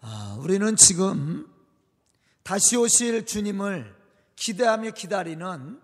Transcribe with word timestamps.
아, 0.00 0.36
우리는 0.40 0.76
지금 0.76 1.52
다시 2.42 2.76
오실 2.76 3.26
주님을 3.26 3.96
기대하며 4.36 4.92
기다리는 4.92 5.80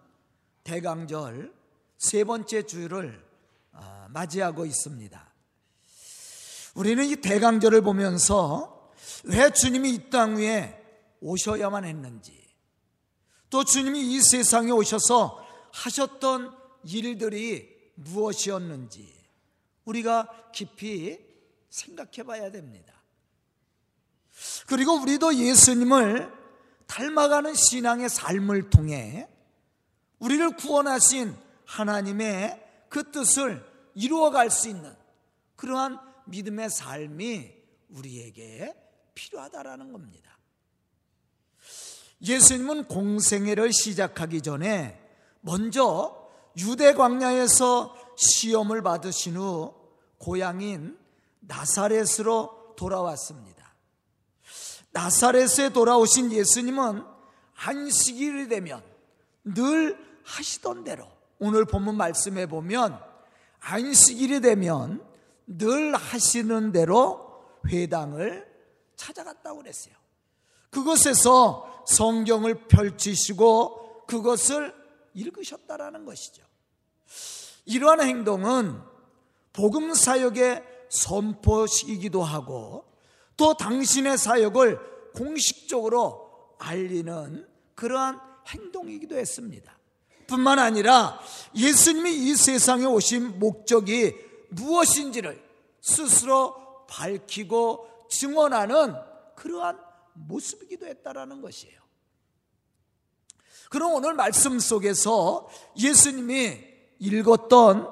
대강절 0.63 1.53
세 1.99 2.25
번째 2.25 2.63
주를 2.63 3.25
아, 3.73 4.07
맞이하고 4.11 4.67
있습니다. 4.67 5.33
우리는 6.77 7.05
이 7.05 7.17
대강절을 7.17 7.83
보면서 7.83 8.93
왜 9.25 9.51
주님이 9.51 9.91
이 9.95 10.11
땅 10.11 10.37
위에 10.37 10.81
오셔야만 11.21 11.85
했는지, 11.85 12.33
또 13.51 13.65
주님이 13.65 14.15
이 14.15 14.21
세상에 14.21 14.71
오셔서 14.71 15.45
하셨던 15.73 16.55
일들이 16.85 17.75
무엇이었는지 17.95 19.13
우리가 19.85 20.51
깊이 20.53 21.19
생각해 21.71 22.25
봐야 22.25 22.51
됩니다. 22.51 22.94
그리고 24.67 24.95
우리도 24.95 25.35
예수님을 25.35 26.33
닮아가는 26.87 27.55
신앙의 27.55 28.09
삶을 28.09 28.71
통해 28.71 29.29
우리를 30.19 30.57
구원하신 30.57 31.37
하나님의 31.67 32.63
그 32.89 33.11
뜻을 33.11 33.65
이루어갈 33.95 34.51
수 34.51 34.69
있는 34.69 34.95
그러한 35.57 35.99
믿음의 36.27 36.71
삶이 36.71 37.53
우리에게 37.91 38.75
필요하다라는 39.15 39.93
겁니다. 39.93 40.39
예수님은 42.23 42.89
공생애를 42.89 43.73
시작하기 43.73 44.41
전에 44.43 45.01
먼저 45.41 46.31
유대 46.57 46.95
광야에서 46.95 47.95
시험을 48.17 48.83
받으신 48.83 49.37
후 49.37 49.75
고향인 50.19 50.99
나사렛으로 51.41 52.75
돌아왔습니다. 52.77 53.54
나사렛에 54.95 55.71
돌아오신 55.71 56.33
예수님은 56.33 57.05
안식일이 57.57 58.49
되면 58.49 58.83
늘 59.43 59.99
하시던 60.23 60.85
대로 60.85 61.07
오늘 61.41 61.65
본문 61.65 61.97
말씀에 61.97 62.47
보면 62.47 62.99
안식일이 63.61 64.41
되면 64.41 65.05
늘 65.47 65.95
하시는 65.95 66.71
대로 66.71 67.45
회당을 67.67 68.47
찾아갔다고 68.97 69.59
그랬어요. 69.59 69.95
그것에서 70.71 71.85
성경을 71.87 72.69
펼치시고 72.69 74.07
그것을 74.07 74.75
읽으셨다라는 75.15 76.05
것이죠. 76.05 76.43
이러한 77.67 78.01
행동은 78.01 78.81
복음 79.53 79.93
사역의 79.93 80.63
선포이기도 80.89 82.23
하고 82.23 82.94
또 83.37 83.55
당신의 83.55 84.19
사역을 84.19 85.13
공식적으로 85.15 86.57
알리는 86.59 87.47
그러한 87.75 88.21
행동이기도 88.49 89.17
했습니다. 89.17 89.77
뿐만 90.27 90.59
아니라 90.59 91.21
예수님이 91.55 92.13
이 92.13 92.35
세상에 92.35 92.85
오신 92.87 93.39
목적이 93.39 94.15
무엇인지를 94.51 95.43
스스로 95.81 96.87
밝히고 96.89 98.07
증언하는 98.09 98.95
그러한 99.37 99.79
모습이기도 100.15 100.87
했다라는 100.87 101.43
것이에요. 101.43 101.81
그럼 103.69 103.93
오늘 103.93 104.15
말씀 104.15 104.59
속에서 104.61 105.49
예수님이 105.77 106.59
읽었던 107.01 107.89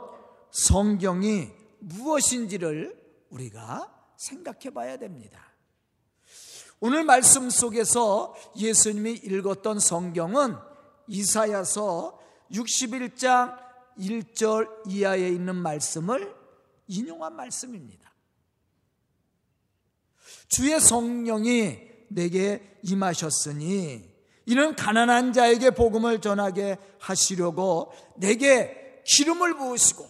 성경이 0.51 1.49
무엇인지를 1.81 2.97
우리가 3.31 4.02
생각해 4.23 4.71
봐야 4.73 4.97
됩니다. 4.97 5.53
오늘 6.79 7.05
말씀 7.05 7.51
속에서 7.51 8.35
예수님이 8.57 9.13
읽었던 9.13 9.81
성경은 9.81 10.57
이사야서 11.09 12.19
61장 12.53 13.59
1절 13.99 14.89
이하에 14.89 15.29
있는 15.29 15.57
말씀을 15.57 16.35
인용한 16.87 17.35
말씀입니다. 17.35 18.13
주의 20.49 20.79
성령이 20.81 21.79
내게 22.09 22.79
임하셨으니 22.83 24.13
이는 24.47 24.77
가난한 24.77 25.33
자에게 25.33 25.71
복음을 25.71 26.21
전하게 26.21 26.79
하시려고 26.99 27.93
내게 28.17 29.03
기름을 29.05 29.57
부으시고 29.57 30.09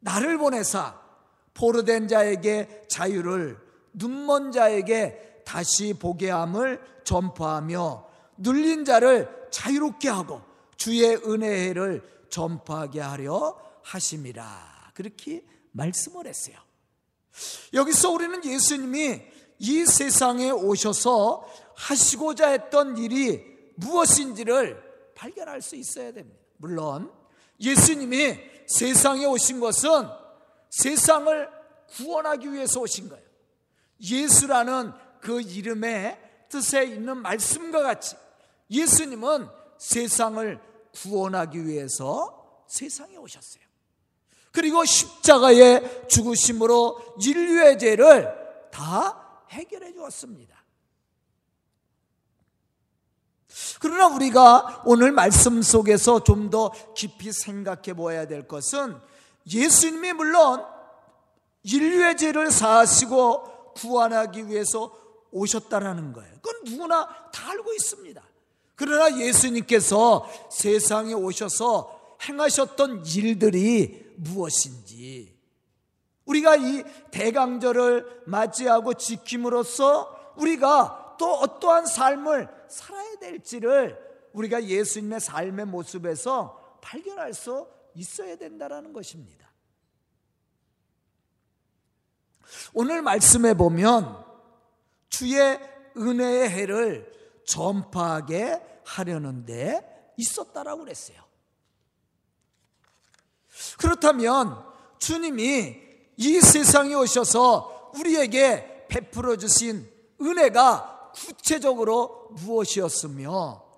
나를 0.00 0.38
보내사 0.38 1.00
포로된 1.54 2.08
자에게 2.08 2.86
자유를 2.88 3.58
눈먼 3.92 4.52
자에게 4.52 5.42
다시 5.44 5.94
보게 5.94 6.30
함을 6.30 6.80
전파하며 7.04 8.06
눌린 8.38 8.84
자를 8.84 9.28
자유롭게 9.50 10.08
하고 10.08 10.42
주의 10.76 11.14
은혜를 11.16 12.02
전파하게 12.30 13.00
하려 13.00 13.58
하심이라 13.82 14.92
그렇게 14.94 15.44
말씀을 15.72 16.26
했어요. 16.26 16.56
여기서 17.72 18.10
우리는 18.10 18.44
예수님이 18.44 19.22
이 19.58 19.86
세상에 19.86 20.50
오셔서 20.50 21.46
하시고자 21.74 22.48
했던 22.48 22.96
일이 22.96 23.44
무엇인지를 23.76 24.82
발견할 25.14 25.62
수 25.62 25.76
있어야 25.76 26.12
됩니다. 26.12 26.38
물론 26.56 27.10
예수님이 27.60 28.38
세상에 28.66 29.26
오신 29.26 29.60
것은 29.60 30.08
세상을 30.70 31.50
구원하기 31.96 32.52
위해서 32.52 32.80
오신 32.80 33.08
거예요. 33.08 33.24
예수라는 34.00 34.92
그 35.20 35.40
이름의 35.40 36.18
뜻에 36.48 36.84
있는 36.84 37.18
말씀과 37.18 37.82
같이 37.82 38.16
예수님은 38.70 39.48
세상을 39.78 40.60
구원하기 40.94 41.66
위해서 41.66 42.64
세상에 42.66 43.16
오셨어요. 43.16 43.62
그리고 44.52 44.84
십자가의 44.84 46.08
죽으심으로 46.08 47.16
인류의 47.22 47.78
죄를 47.78 48.32
다 48.72 49.44
해결해 49.50 49.92
주었습니다. 49.92 50.58
그러나 53.80 54.06
우리가 54.08 54.82
오늘 54.86 55.12
말씀 55.12 55.62
속에서 55.62 56.22
좀 56.24 56.50
더 56.50 56.72
깊이 56.94 57.32
생각해 57.32 57.94
보아야 57.94 58.26
될 58.26 58.48
것은 58.48 58.98
예수님이 59.46 60.12
물론 60.12 60.64
인류의 61.62 62.16
죄를 62.16 62.50
사하시고 62.50 63.72
구원하기 63.74 64.48
위해서 64.48 64.96
오셨다라는 65.30 66.12
거예요. 66.12 66.34
그건 66.42 66.64
누구나 66.64 67.06
다 67.32 67.50
알고 67.50 67.72
있습니다. 67.72 68.22
그러나 68.74 69.18
예수님께서 69.18 70.28
세상에 70.50 71.12
오셔서 71.12 72.16
행하셨던 72.22 73.04
일들이 73.06 74.14
무엇인지 74.16 75.38
우리가 76.24 76.56
이 76.56 76.84
대강절을 77.10 78.22
맞이하고 78.26 78.94
지킴으로써 78.94 80.34
우리가 80.36 81.16
또 81.18 81.32
어떠한 81.34 81.86
삶을 81.86 82.48
살아야 82.68 83.16
될지를 83.16 83.98
우리가 84.32 84.64
예수님의 84.64 85.20
삶의 85.20 85.66
모습에서 85.66 86.78
발견할 86.80 87.34
수 87.34 87.66
있어야 87.94 88.36
된다는 88.36 88.92
것입니다. 88.92 89.50
오늘 92.72 93.02
말씀에 93.02 93.54
보면 93.54 94.24
주의 95.08 95.58
은혜의 95.96 96.50
해를 96.50 97.42
전파하게 97.46 98.82
하려는데 98.84 100.12
있었다라고 100.16 100.84
그랬어요. 100.84 101.18
그렇다면 103.78 104.64
주님이 104.98 105.76
이 106.16 106.40
세상에 106.40 106.94
오셔서 106.94 107.92
우리에게 107.94 108.86
베풀어 108.88 109.36
주신 109.36 109.90
은혜가 110.20 111.12
구체적으로 111.14 112.28
무엇이었으며 112.32 113.69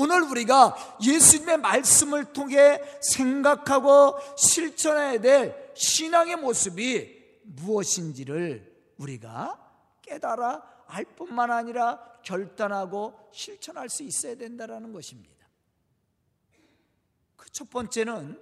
오늘 0.00 0.22
우리가 0.22 0.96
예수님의 1.04 1.58
말씀을 1.58 2.32
통해 2.32 2.80
생각하고 3.02 4.16
실천해야 4.38 5.20
될 5.20 5.72
신앙의 5.74 6.36
모습이 6.36 7.20
무엇인지를 7.44 8.94
우리가 8.96 9.58
깨달아 10.00 10.62
알 10.86 11.04
뿐만 11.04 11.50
아니라 11.50 12.00
결단하고 12.22 13.12
실천할 13.30 13.90
수 13.90 14.02
있어야 14.02 14.36
된다는 14.36 14.94
것입니다. 14.94 15.46
그 17.36 17.46
첫 17.52 17.68
번째는 17.68 18.40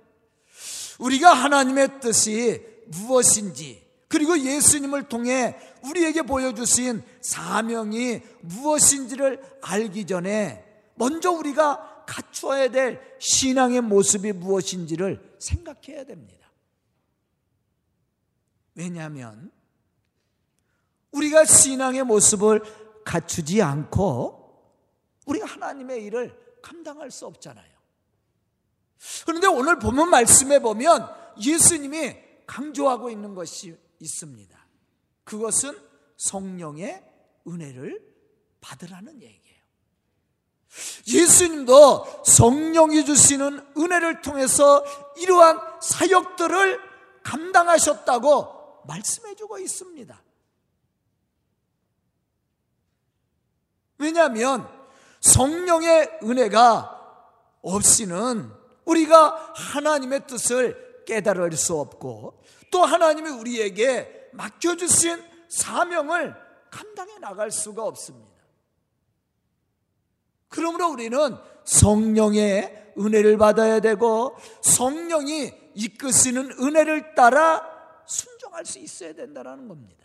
우리가 1.01 1.33
하나님의 1.33 1.99
뜻이 2.01 2.65
무엇인지 2.87 3.85
그리고 4.07 4.39
예수님을 4.39 5.09
통해 5.09 5.57
우리에게 5.83 6.23
보여주신 6.23 7.03
사명이 7.21 8.21
무엇인지를 8.43 9.59
알기 9.61 10.07
전에 10.07 10.68
먼저 10.99 11.31
우리가 11.31 12.05
갖추어야 12.07 12.69
될 12.69 13.17
신앙의 13.21 13.83
모습이 13.83 14.33
무엇인지를 14.33 15.37
생각해야 15.39 16.05
됩니다. 16.05 16.51
왜냐하면 18.75 19.51
우리가 21.13 21.45
신앙의 21.45 22.05
모습을 22.05 22.63
갖추지 23.05 23.63
않고 23.63 24.39
우리가 25.27 25.47
하나님의 25.47 26.05
일을 26.05 26.59
감당할 26.63 27.11
수 27.11 27.27
없잖아요. 27.27 27.79
그런데 29.27 29.47
오늘 29.47 29.79
보면 29.79 30.11
말씀에 30.11 30.59
보면 30.59 31.09
예수님이 31.41 32.17
강조하고 32.47 33.11
있는 33.11 33.35
것이 33.35 33.77
있습니다. 34.01 34.67
그것은 35.25 35.79
성령의 36.17 37.05
은혜를 37.47 38.03
받으라는 38.61 39.23
얘기 39.23 39.48
예수님도 41.07 42.23
성령이 42.25 43.05
주시는 43.05 43.67
은혜를 43.77 44.23
통해서 44.23 44.85
이러한 45.17 45.61
사역들을 45.81 46.81
감당하셨다고 47.23 48.85
말씀해 48.87 49.35
주고 49.35 49.59
있습니다. 49.59 50.23
왜냐하면 53.99 54.69
성령의 55.21 56.21
은혜가 56.23 56.95
없이는 57.63 58.53
우리가 58.85 59.53
하나님의 59.55 60.27
뜻을 60.27 61.05
깨달을 61.05 61.53
수 61.57 61.75
없고 61.79 62.43
또 62.71 62.85
하나님이 62.85 63.31
우리에게 63.31 64.31
맡겨주신 64.33 65.23
사명을 65.49 66.35
감당해 66.71 67.19
나갈 67.19 67.51
수가 67.51 67.83
없습니다. 67.85 68.28
그러므로 70.49 70.91
우리는 70.91 71.37
성령의 71.65 72.93
은혜를 72.99 73.39
받아야 73.39 73.81
되고 73.81 74.37
성령이 74.63 75.53
이끄시는 75.75 76.53
은혜를 76.61 77.15
따라 77.15 77.63
순종할 78.07 78.65
수 78.65 78.79
있어야 78.79 79.13
된다는 79.13 79.69
겁니다. 79.69 79.99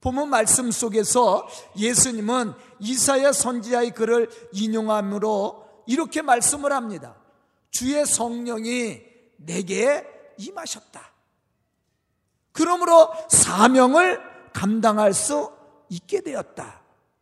보면 0.00 0.30
말씀 0.30 0.70
속에서 0.70 1.48
예수님은 1.76 2.54
이사야 2.78 3.32
선지자의 3.32 3.90
글을 3.90 4.30
인용함으로 4.52 5.66
이렇게 5.86 6.22
말씀을 6.22 6.72
합니다. 6.72 7.16
주의 7.70 8.06
성령이 8.06 9.02
내게 9.36 10.06
임하셨다. 10.38 11.12
그러므로 12.52 13.10
사명을 13.28 14.20
감당할 14.52 15.12
수 15.12 15.52
있게 15.88 16.20
되었다. 16.20 16.77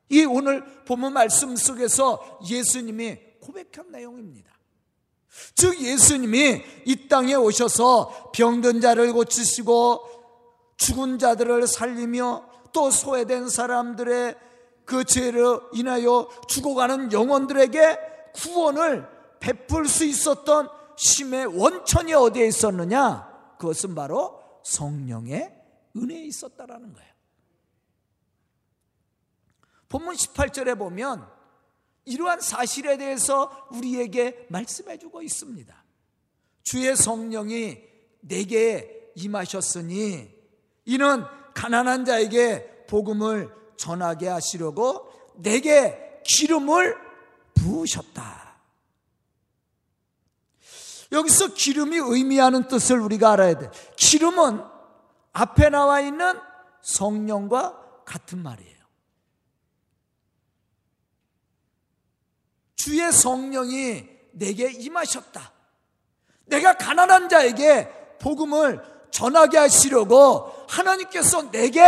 이 0.08 0.25
오늘 0.25 0.64
본문 0.85 1.12
말씀 1.12 1.56
속에서 1.56 2.41
예수님이 2.49 3.19
고백한 3.41 3.91
내용입니다. 3.91 4.53
즉 5.55 5.81
예수님이 5.81 6.62
이 6.85 7.08
땅에 7.08 7.35
오셔서 7.35 8.31
병든 8.32 8.81
자를 8.81 9.12
고치시고 9.12 10.00
죽은 10.76 11.19
자들을 11.19 11.67
살리며 11.67 12.49
또 12.73 12.91
소외된 12.91 13.49
사람들의 13.49 14.37
그 14.85 15.05
죄를 15.05 15.61
인하여 15.73 16.29
죽어가는 16.49 17.12
영혼들에게 17.12 17.99
구원을 18.35 19.09
베풀 19.41 19.88
수 19.88 20.05
있었던 20.05 20.69
심의 20.97 21.47
원천이 21.47 22.14
어디에 22.14 22.47
있었느냐? 22.47 23.56
그것은 23.59 23.94
바로 23.94 24.41
성령의 24.62 25.52
은혜에 25.97 26.25
있었다라는 26.26 26.93
거예요. 26.93 27.15
본문 29.88 30.15
18절에 30.15 30.79
보면 30.79 31.29
이러한 32.05 32.41
사실에 32.41 32.97
대해서 32.97 33.69
우리에게 33.73 34.47
말씀해 34.49 34.99
주고 34.99 35.23
있습니다. 35.23 35.85
주의 36.62 36.97
성령이 36.97 37.79
내게 38.21 39.12
임하셨으니 39.17 40.31
이는 40.85 41.25
가난한 41.55 42.05
자에게 42.05 42.87
복음을 42.87 43.53
전하게 43.77 44.29
하시려고 44.29 45.11
내게 45.37 46.21
기름을 46.25 46.97
부으셨다. 47.55 48.47
여기서 51.12 51.55
기름이 51.55 51.99
의미하는 51.99 52.69
뜻을 52.69 53.00
우리가 53.00 53.33
알아야 53.33 53.59
돼. 53.59 53.71
기름은 53.97 54.62
앞에 55.33 55.69
나와 55.71 56.00
있는 56.00 56.38
성령과 56.83 58.05
같은 58.05 58.43
말이에요. 58.43 58.75
주의 62.87 63.11
성령이 63.11 64.09
내게 64.31 64.71
임하셨다. 64.71 65.53
내가 66.44 66.75
가난한 66.75 67.29
자에게 67.29 68.17
복음을 68.21 68.81
전하게 69.11 69.59
하시려고 69.59 70.53
하나님께서 70.69 71.50
내게 71.50 71.83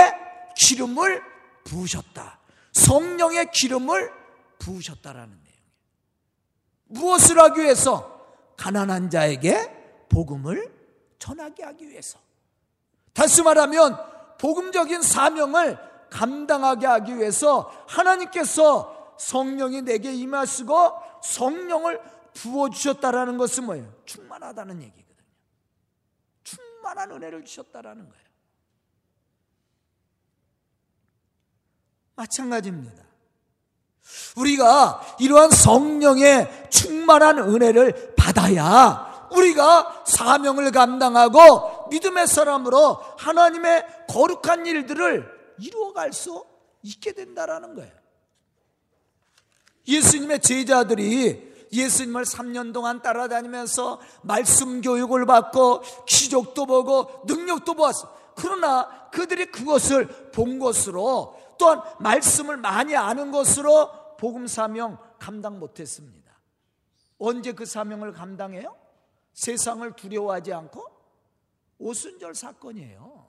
기름을 0.57 1.23
부으셨다. 1.63 2.41
성령의 2.73 3.53
기름을 3.53 4.11
부으셨다라는 4.59 5.29
내용이에요. 5.29 5.63
무엇을 6.87 7.39
하기 7.39 7.61
위해서? 7.61 8.21
가난한 8.57 9.09
자에게 9.09 10.09
복음을 10.09 10.75
전하게 11.21 11.63
하기 11.63 11.91
위해서. 11.91 12.19
다시 13.13 13.41
말하면 13.43 13.97
복음적인 14.39 15.03
사명을 15.03 15.79
감당하게 16.11 16.89
하기 16.89 17.19
위해서 17.19 17.73
하나님께서 17.87 18.98
성령이 19.19 19.83
내게 19.83 20.13
임하시고 20.13 20.93
성령을 21.23 22.01
부어주셨다라는 22.35 23.37
것은 23.39 23.65
뭐예요? 23.65 23.93
충만하다는 24.05 24.83
얘기거든요. 24.83 25.17
충만한 26.45 27.11
은혜를 27.11 27.45
주셨다라는 27.45 28.09
거예요. 28.09 28.29
마찬가지입니다. 32.15 33.05
우리가 34.37 35.17
이러한 35.21 35.51
성령의 35.51 36.71
충만한 36.71 37.39
은혜를 37.39 38.15
받아야 38.17 39.29
우리가 39.31 40.05
사명을 40.07 40.71
감당하고 40.73 41.89
믿음의 41.91 42.27
사람으로 42.27 42.95
하나님의 43.19 44.07
거룩한 44.09 44.67
일들을 44.67 45.55
이루어갈 45.59 46.13
수 46.13 46.45
있게 46.83 47.13
된다라는 47.13 47.75
거예요. 47.75 47.98
예수님의 49.89 50.41
제자들이 50.41 51.49
예수님을 51.73 52.25
3년 52.25 52.73
동안 52.73 53.03
따라다니면서 53.03 54.01
말씀 54.23 54.81
교육을 54.81 55.27
받고 55.27 55.83
기적도 56.07 56.67
보고 56.67 57.23
능력도 57.27 57.75
보았어. 57.75 58.17
그러나 58.37 59.09
그들이 59.11 59.47
그것을 59.47 60.31
본 60.31 60.59
것으로 60.59 61.37
또한 61.59 61.83
말씀을 61.99 62.57
많이 62.57 62.95
아는 62.97 63.33
것으로 63.33 64.17
복음 64.19 64.47
사명 64.47 64.99
감당 65.19 65.59
못했습니다. 65.59 66.33
언제 67.19 67.53
그 67.53 67.67
사명을 67.67 68.13
감당해요? 68.13 68.77
세상을 69.33 69.91
두려워하지 69.93 70.53
않고 70.53 70.87
오순절 71.79 72.35
사건이에요. 72.35 73.28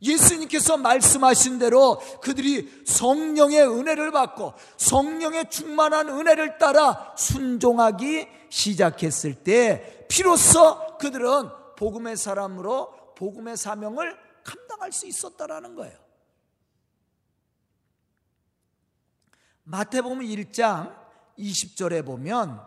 예수님께서 0.00 0.76
말씀하신 0.76 1.58
대로 1.58 1.98
그들이 2.20 2.84
성령의 2.86 3.66
은혜를 3.66 4.12
받고 4.12 4.54
성령의 4.76 5.50
충만한 5.50 6.08
은혜를 6.08 6.58
따라 6.58 7.14
순종하기 7.16 8.28
시작했을 8.48 9.34
때 9.34 10.06
비로소 10.08 10.96
그들은 10.98 11.50
복음의 11.76 12.16
사람으로 12.16 13.14
복음의 13.16 13.56
사명을 13.56 14.16
감당할 14.44 14.92
수 14.92 15.06
있었다라는 15.06 15.74
거예요. 15.74 15.98
마태복음 19.64 20.20
1장 20.20 20.96
20절에 21.38 22.04
보면 22.06 22.60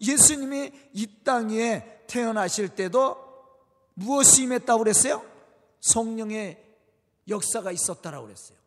예수님이 0.00 0.70
이 0.92 1.24
땅에 1.24 1.84
태어나실 2.06 2.70
때도 2.70 3.16
무엇이 3.94 4.44
임했다고 4.44 4.78
그랬어요? 4.78 5.24
성령의 5.80 6.63
역사가 7.28 7.72
있었다라고 7.72 8.26
그랬어요. 8.26 8.58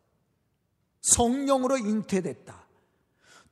성령으로 1.00 1.78
잉태됐다. 1.78 2.66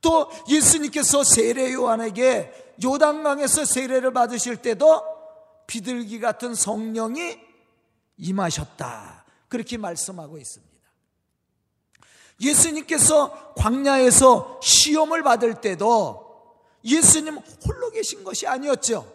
또 0.01 0.29
예수님께서 0.47 1.23
세례 1.23 1.73
요한에게 1.73 2.75
요단강에서 2.83 3.65
세례를 3.65 4.13
받으실 4.13 4.57
때도 4.57 5.03
비둘기 5.65 6.19
같은 6.19 6.53
성령이 6.53 7.39
임하셨다. 8.17 9.25
그렇게 9.47 9.77
말씀하고 9.77 10.37
있습니다. 10.37 10.77
예수님께서 12.39 13.53
광야에서 13.55 14.59
시험을 14.61 15.23
받을 15.23 15.59
때도 15.59 16.27
예수님 16.83 17.37
홀로 17.65 17.89
계신 17.89 18.23
것이 18.23 18.45
아니었죠. 18.45 19.11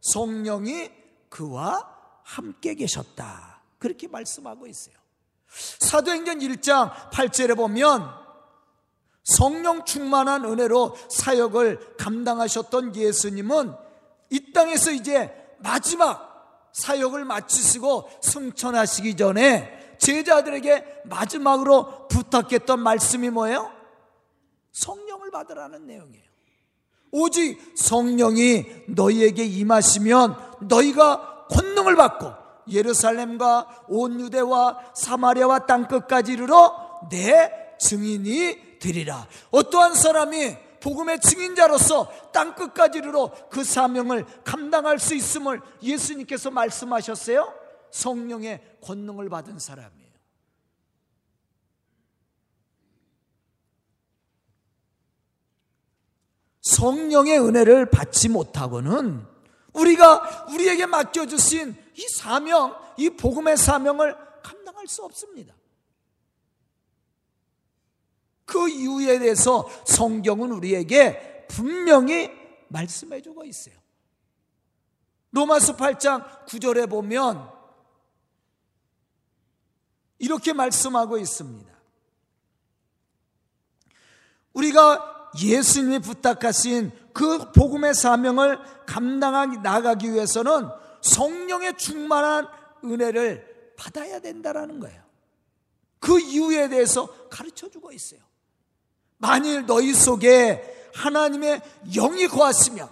성령이 0.00 0.90
그와 1.28 2.20
함께 2.24 2.74
계셨다. 2.74 3.62
그렇게 3.78 4.08
말씀하고 4.08 4.66
있어요. 4.66 4.96
사도행전 5.78 6.38
1장 6.40 6.92
8절에 7.10 7.56
보면 7.56 8.08
성령 9.24 9.84
충만한 9.84 10.44
은혜로 10.44 10.96
사역을 11.10 11.96
감당하셨던 11.96 12.94
예수님은 12.94 13.74
이 14.30 14.52
땅에서 14.52 14.92
이제 14.92 15.56
마지막 15.58 16.68
사역을 16.72 17.24
마치시고 17.24 18.08
승천하시기 18.20 19.16
전에 19.16 19.96
제자들에게 19.98 21.02
마지막으로 21.06 22.06
부탁했던 22.08 22.80
말씀이 22.80 23.30
뭐예요? 23.30 23.72
성령을 24.72 25.30
받으라는 25.30 25.86
내용이에요. 25.86 26.26
오직 27.12 27.58
성령이 27.76 28.84
너희에게 28.88 29.44
임하시면 29.44 30.36
너희가 30.68 31.46
권능을 31.50 31.96
받고 31.96 32.45
예루살렘과 32.68 33.84
온 33.88 34.20
유대와 34.20 34.92
사마리아와 34.94 35.66
땅 35.66 35.88
끝까지 35.88 36.32
이르러 36.32 37.00
내 37.10 37.76
증인이 37.78 38.78
되리라. 38.78 39.26
어떠한 39.50 39.94
사람이 39.94 40.56
복음의 40.80 41.20
증인자로서 41.20 42.30
땅 42.32 42.54
끝까지 42.54 42.98
이르러 42.98 43.30
그 43.50 43.64
사명을 43.64 44.24
감당할 44.44 44.98
수 44.98 45.14
있음을 45.14 45.60
예수님께서 45.82 46.50
말씀하셨어요. 46.50 47.52
성령의 47.90 48.78
권능을 48.82 49.28
받은 49.28 49.58
사람이에요. 49.58 50.06
성령의 56.62 57.38
은혜를 57.40 57.90
받지 57.90 58.28
못하고는 58.28 59.35
우리가 59.76 60.46
우리에게 60.50 60.86
맡겨주신 60.86 61.76
이 61.94 62.08
사명, 62.08 62.76
이 62.96 63.10
복음의 63.10 63.56
사명을 63.56 64.16
감당할 64.42 64.86
수 64.86 65.04
없습니다. 65.04 65.54
그 68.44 68.68
이유에 68.68 69.18
대해서 69.18 69.68
성경은 69.86 70.52
우리에게 70.52 71.46
분명히 71.48 72.30
말씀해 72.68 73.20
주고 73.20 73.44
있어요. 73.44 73.74
로마서 75.32 75.76
8장 75.76 76.46
9절에 76.46 76.88
보면 76.88 77.50
이렇게 80.18 80.52
말씀하고 80.52 81.18
있습니다. 81.18 81.76
우리가 84.54 85.30
예수님이 85.38 85.98
부탁하신 85.98 86.90
그 87.12 87.52
복음의 87.52 87.94
사명을 87.94 88.58
감당하기 88.86 89.58
나가기 89.58 90.12
위해서는 90.12 90.68
성령의 91.02 91.76
충만한 91.76 92.48
은혜를 92.84 93.74
받아야 93.76 94.20
된다라는 94.20 94.80
거예요. 94.80 95.02
그 95.98 96.18
이유에 96.20 96.68
대해서 96.68 97.06
가르쳐 97.28 97.68
주고 97.68 97.92
있어요. 97.92 98.20
만일 99.18 99.66
너희 99.66 99.92
속에 99.94 100.90
하나님의 100.94 101.60
영이 101.94 102.28
거하시면 102.28 102.88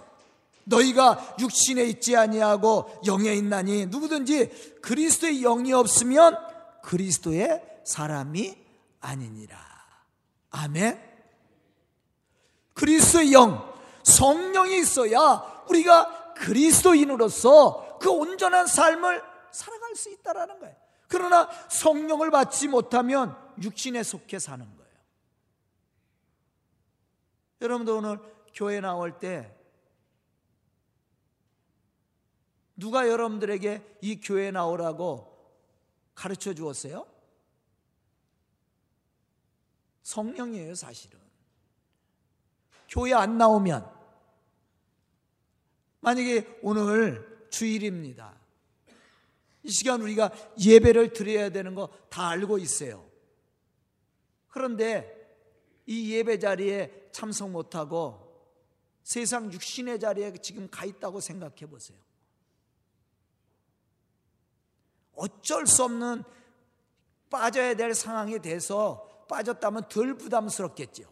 너희가 0.65 1.35
육신에 1.39 1.83
있지 1.83 2.15
아니하고 2.15 3.01
영에 3.05 3.33
있나니 3.33 3.87
누구든지 3.87 4.79
그리스도의 4.81 5.41
영이 5.41 5.73
없으면 5.73 6.37
그리스도의 6.83 7.61
사람이 7.83 8.57
아니니라. 8.99 9.57
아멘. 10.51 10.99
그리스도의 12.73 13.33
영, 13.33 13.73
성령이 14.03 14.79
있어야 14.79 15.54
우리가 15.69 16.33
그리스도인으로서 16.33 17.97
그 17.99 18.09
온전한 18.09 18.67
삶을 18.67 19.23
살아갈 19.51 19.95
수 19.95 20.11
있다라는 20.11 20.59
거예요. 20.59 20.75
그러나 21.07 21.49
성령을 21.69 22.31
받지 22.31 22.67
못하면 22.67 23.37
육신에 23.61 24.03
속해 24.03 24.39
사는 24.39 24.65
거예요. 24.65 24.91
여러분도 27.61 27.97
오늘 27.97 28.19
교회 28.53 28.79
나올 28.79 29.17
때 29.19 29.55
누가 32.75 33.07
여러분들에게 33.07 33.99
이 34.01 34.19
교회 34.19 34.51
나오라고 34.51 35.33
가르쳐 36.13 36.53
주었어요? 36.53 37.07
성령이에요, 40.03 40.75
사실은. 40.75 41.19
교회 42.89 43.13
안 43.13 43.37
나오면 43.37 43.94
만약에 46.05 46.59
오늘 46.61 47.47
주일입니다. 47.49 48.39
이 49.63 49.71
시간 49.71 50.03
우리가 50.03 50.31
예배를 50.63 51.13
드려야 51.13 51.49
되는 51.49 51.73
거 51.73 51.89
다 52.09 52.29
알고 52.29 52.59
있어요. 52.59 53.03
그런데 54.47 55.11
이 55.87 56.13
예배 56.13 56.37
자리에 56.37 57.09
참석 57.11 57.49
못하고 57.49 58.21
세상 59.01 59.51
육신의 59.51 59.99
자리에 59.99 60.33
지금 60.43 60.69
가 60.69 60.85
있다고 60.85 61.19
생각해 61.19 61.65
보세요. 61.67 61.97
어쩔 65.15 65.65
수 65.65 65.83
없는 65.85 66.23
빠져야 67.31 67.73
될 67.73 67.95
상황이 67.95 68.39
돼서 68.39 69.25
빠졌다면 69.27 69.89
덜 69.89 70.15
부담스럽겠죠. 70.15 71.03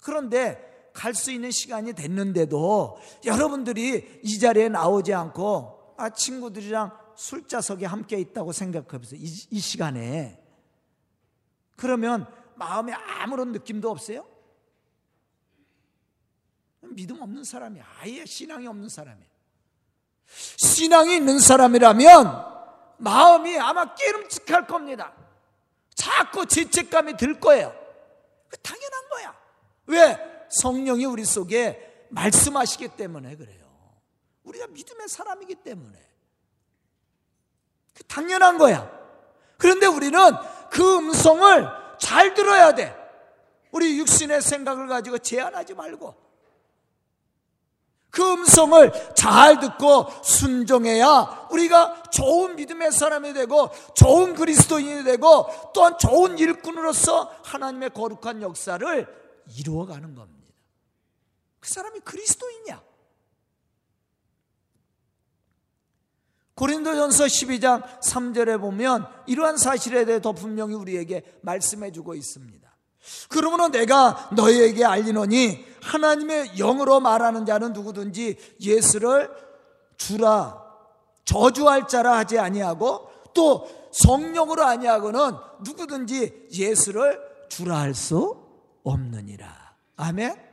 그런데 0.00 0.73
갈 0.94 1.12
수 1.12 1.32
있는 1.32 1.50
시간이 1.50 1.92
됐는데도 1.92 2.98
여러분들이 3.24 4.20
이 4.22 4.38
자리에 4.38 4.68
나오지 4.68 5.12
않고 5.12 5.94
아 5.98 6.08
친구들이랑 6.10 6.96
술자석에 7.16 7.84
함께 7.84 8.18
있다고 8.18 8.52
보세요. 8.98 9.20
이, 9.20 9.46
이 9.50 9.60
시간에 9.60 10.40
그러면 11.76 12.26
마음에 12.54 12.92
아무런 12.92 13.50
느낌도 13.52 13.90
없어요? 13.90 14.24
믿음 16.80 17.20
없는 17.20 17.42
사람이 17.42 17.80
아예 18.00 18.24
신앙이 18.24 18.66
없는 18.68 18.88
사람이에요. 18.88 19.28
신앙이 20.56 21.16
있는 21.16 21.40
사람이라면 21.40 22.54
마음이 22.98 23.58
아마 23.58 23.94
깨름직할 23.94 24.68
겁니다. 24.68 25.12
자꾸 25.94 26.46
죄책감이 26.46 27.16
들 27.16 27.40
거예요. 27.40 27.74
당연한 28.62 29.08
거야. 29.10 29.36
왜? 29.86 30.33
성령이 30.50 31.04
우리 31.04 31.24
속에 31.24 32.06
말씀하시기 32.10 32.88
때문에 32.96 33.36
그래요. 33.36 33.64
우리가 34.44 34.66
믿음의 34.68 35.08
사람이기 35.08 35.56
때문에. 35.56 35.98
당연한 38.08 38.58
거야. 38.58 38.90
그런데 39.56 39.86
우리는 39.86 40.18
그 40.70 40.96
음성을 40.98 41.68
잘 41.98 42.34
들어야 42.34 42.74
돼. 42.74 42.94
우리 43.72 43.98
육신의 43.98 44.42
생각을 44.42 44.86
가지고 44.86 45.18
제한하지 45.18 45.74
말고 45.74 46.14
그 48.10 48.22
음성을 48.32 48.92
잘 49.16 49.58
듣고 49.58 50.06
순종해야 50.22 51.48
우리가 51.50 52.04
좋은 52.12 52.54
믿음의 52.54 52.92
사람이 52.92 53.32
되고 53.32 53.70
좋은 53.94 54.34
그리스도인이 54.34 55.02
되고 55.02 55.48
또한 55.74 55.98
좋은 55.98 56.38
일꾼으로서 56.38 57.34
하나님의 57.42 57.90
거룩한 57.90 58.42
역사를 58.42 59.06
이루어가는 59.58 60.14
겁니다. 60.14 60.33
그 61.64 61.70
사람이 61.70 62.00
그리스도인이야. 62.00 62.82
고린도전서 66.56 67.24
12장 67.24 68.00
3절에 68.00 68.60
보면 68.60 69.08
이러한 69.26 69.56
사실에 69.56 70.04
대해 70.04 70.20
더 70.20 70.32
분명히 70.32 70.74
우리에게 70.74 71.38
말씀해 71.40 71.90
주고 71.90 72.14
있습니다. 72.14 72.70
그러므로 73.30 73.68
내가 73.68 74.28
너희에게 74.36 74.84
알리노니 74.84 75.64
하나님의 75.80 76.56
영으로 76.56 77.00
말하는 77.00 77.46
자는 77.46 77.72
누구든지 77.72 78.36
예수를 78.60 79.30
주라 79.96 80.62
저주할 81.24 81.88
자라 81.88 82.18
하지 82.18 82.38
아니하고 82.38 83.08
또 83.32 83.90
성령으로 83.90 84.64
아니하고는 84.64 85.32
누구든지 85.64 86.48
예수를 86.52 87.18
주라 87.48 87.78
할 87.80 87.94
수 87.94 88.36
없느니라. 88.82 89.76
아멘. 89.96 90.43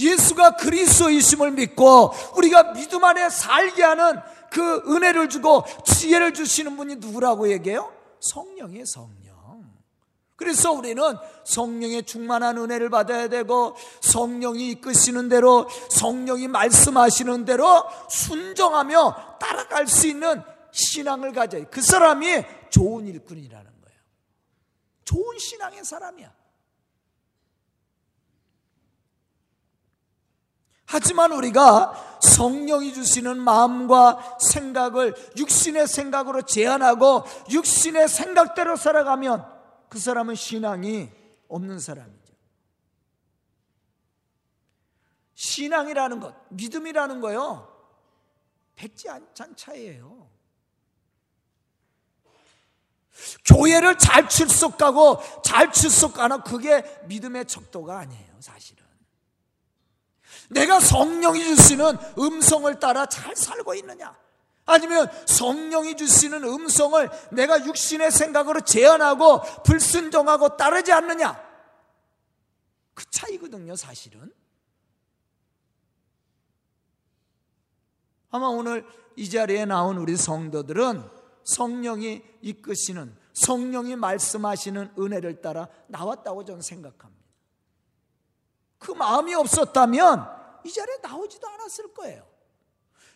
예수가 0.00 0.56
그리스도이심을 0.56 1.52
믿고 1.52 2.12
우리가 2.36 2.72
믿음 2.72 3.04
안에 3.04 3.28
살게 3.28 3.82
하는 3.82 4.20
그 4.50 4.82
은혜를 4.88 5.28
주고 5.28 5.64
지혜를 5.84 6.34
주시는 6.34 6.76
분이 6.76 6.96
누구라고 6.96 7.50
얘기해요? 7.50 7.92
성령의 8.20 8.84
성령. 8.86 9.30
그래서 10.40 10.72
우리는 10.72 11.02
성령의 11.44 12.04
충만한 12.04 12.56
은혜를 12.56 12.88
받아야 12.88 13.28
되고 13.28 13.76
성령이 14.00 14.70
이끄시는 14.70 15.28
대로 15.28 15.68
성령이 15.90 16.48
말씀하시는 16.48 17.44
대로 17.44 17.84
순종하며 18.08 19.36
따라갈 19.38 19.86
수 19.86 20.06
있는 20.06 20.42
신앙을 20.72 21.34
가져야 21.34 21.64
그 21.68 21.82
사람이 21.82 22.42
좋은 22.70 23.06
일꾼이라는 23.06 23.64
거예요. 23.82 24.00
좋은 25.04 25.38
신앙의 25.38 25.84
사람이야. 25.84 26.39
하지만 30.92 31.30
우리가 31.30 32.18
성령이 32.20 32.92
주시는 32.92 33.38
마음과 33.38 34.38
생각을 34.40 35.14
육신의 35.36 35.86
생각으로 35.86 36.42
제한하고 36.42 37.22
육신의 37.48 38.08
생각대로 38.08 38.74
살아가면 38.74 39.46
그 39.88 40.00
사람은 40.00 40.34
신앙이 40.34 41.08
없는 41.46 41.78
사람이죠. 41.78 42.34
신앙이라는 45.34 46.18
것, 46.18 46.34
믿음이라는 46.48 47.20
거요. 47.20 47.72
백지 48.74 49.08
않찬 49.08 49.54
차이예요. 49.54 50.28
교회를 53.44 53.96
잘 53.96 54.28
출석하고 54.28 55.20
잘 55.44 55.70
출석하는 55.70 56.42
그게 56.42 56.82
믿음의 57.06 57.46
척도가 57.46 58.00
아니에요, 58.00 58.40
사실은. 58.40 58.79
내가 60.50 60.80
성령이 60.80 61.42
주시는 61.56 61.96
음성을 62.18 62.80
따라 62.80 63.06
잘 63.06 63.34
살고 63.36 63.74
있느냐? 63.76 64.16
아니면 64.66 65.08
성령이 65.26 65.96
주시는 65.96 66.44
음성을 66.44 67.08
내가 67.32 67.64
육신의 67.64 68.10
생각으로 68.10 68.60
제한하고 68.60 69.42
불순종하고 69.64 70.56
따르지 70.56 70.92
않느냐? 70.92 71.40
그 72.94 73.04
차이거든요, 73.10 73.76
사실은. 73.76 74.32
아마 78.30 78.46
오늘 78.46 78.86
이 79.16 79.28
자리에 79.30 79.64
나온 79.64 79.98
우리 79.98 80.16
성도들은 80.16 81.02
성령이 81.44 82.22
이끄시는 82.42 83.16
성령이 83.34 83.96
말씀하시는 83.96 84.94
은혜를 84.98 85.40
따라 85.40 85.68
나왔다고 85.86 86.44
저는 86.44 86.60
생각합니다. 86.60 87.20
그 88.78 88.92
마음이 88.92 89.34
없었다면 89.34 90.39
이 90.64 90.72
자리에 90.72 90.96
나오지도 91.02 91.48
않았을 91.48 91.94
거예요. 91.94 92.26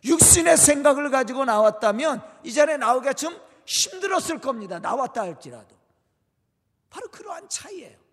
육신의 0.04 0.56
생각을 0.56 1.10
가지고 1.10 1.44
나왔다면 1.44 2.22
이 2.42 2.52
자리에 2.52 2.76
나오기가 2.76 3.14
좀 3.14 3.38
힘들었을 3.66 4.40
겁니다. 4.40 4.78
나왔다 4.78 5.22
할지라도. 5.22 5.74
바로 6.90 7.08
그러한 7.08 7.48
차이예요. 7.48 8.04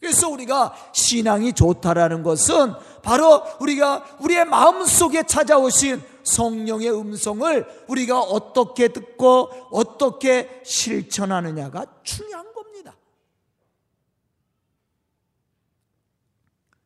그래서 0.00 0.28
우리가 0.28 0.74
신앙이 0.92 1.54
좋다라는 1.54 2.22
것은 2.22 2.72
바로 3.02 3.42
우리가 3.60 4.18
우리의 4.20 4.44
마음 4.44 4.84
속에 4.84 5.24
찾아오신 5.24 6.00
성령의 6.22 6.92
음성을 6.92 7.84
우리가 7.88 8.20
어떻게 8.20 8.88
듣고 8.88 9.50
어떻게 9.72 10.62
실천하느냐가 10.64 11.86
중요한 12.04 12.52
겁니다. 12.52 12.94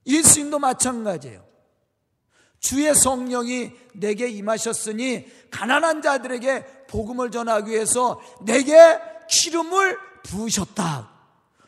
예수님도 0.06 0.59
마찬가지예요. 0.59 1.44
주의 2.61 2.94
성령이 2.94 3.73
내게 3.94 4.28
임하셨으니 4.28 5.26
가난한 5.50 6.00
자들에게 6.00 6.87
복음을 6.87 7.30
전하기 7.30 7.71
위해서 7.71 8.21
내게 8.40 9.00
기름을 9.28 9.99
부으셨다. 10.23 11.11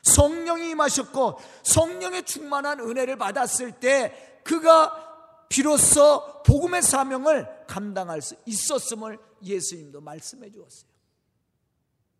성령이 0.02 0.70
임하셨고 0.70 1.40
성령의 1.64 2.24
충만한 2.24 2.78
은혜를 2.78 3.16
받았을 3.16 3.72
때 3.72 4.40
그가 4.44 5.04
비로소 5.48 6.42
복음의 6.44 6.82
사명을 6.82 7.48
감당할 7.66 8.22
수 8.22 8.36
있었음을 8.44 9.18
예수님도 9.42 10.00
말씀해 10.00 10.50
주었어요. 10.50 10.90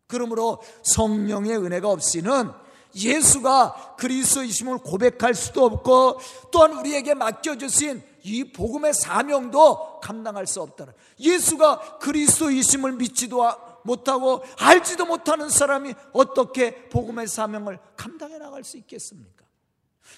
그러므로 0.07 0.61
성령의 0.83 1.57
은혜가 1.57 1.89
없이는 1.89 2.51
예수가 2.95 3.95
그리스도이심을 3.97 4.77
고백할 4.79 5.35
수도 5.35 5.65
없고 5.65 6.19
또한 6.51 6.73
우리에게 6.73 7.13
맡겨주신 7.13 8.01
이 8.23 8.51
복음의 8.51 8.93
사명도 8.93 9.99
감당할 9.99 10.47
수 10.47 10.61
없다. 10.61 10.87
예수가 11.19 11.99
그리스도이심을 11.99 12.93
믿지도 12.93 13.43
못하고 13.83 14.43
알지도 14.57 15.05
못하는 15.05 15.49
사람이 15.49 15.93
어떻게 16.13 16.89
복음의 16.89 17.27
사명을 17.27 17.79
감당해 17.95 18.37
나갈 18.37 18.63
수 18.63 18.77
있겠습니까? 18.77 19.45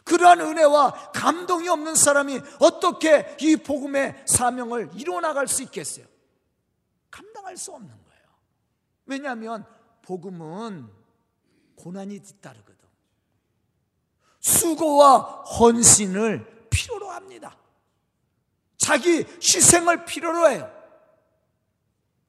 그러한 0.04 0.40
은혜와 0.40 1.12
감동이 1.12 1.68
없는 1.68 1.96
사람이 1.96 2.40
어떻게 2.60 3.36
이 3.42 3.58
복음의 3.58 4.24
사명을 4.26 4.92
이루어 4.96 5.20
나갈 5.20 5.48
수 5.48 5.64
있겠어요? 5.64 6.06
감당할 7.12 7.58
수 7.58 7.72
없는 7.72 7.90
거예요. 7.90 8.26
왜냐하면 9.06 9.66
복음은 10.04 10.97
고난이 11.78 12.20
뒤따르거든. 12.20 12.76
수고와 14.40 15.20
헌신을 15.44 16.68
필요로 16.70 17.10
합니다. 17.10 17.58
자기 18.78 19.26
희생을 19.42 20.06
필요로 20.06 20.50
해요. 20.50 20.72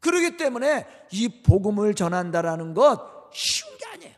그러기 0.01 0.37
때문에 0.37 0.87
이 1.11 1.43
복음을 1.43 1.95
전한다라는 1.95 2.75
것 2.75 3.31
쉬운 3.33 3.77
게 3.79 3.87
아니에요. 3.87 4.15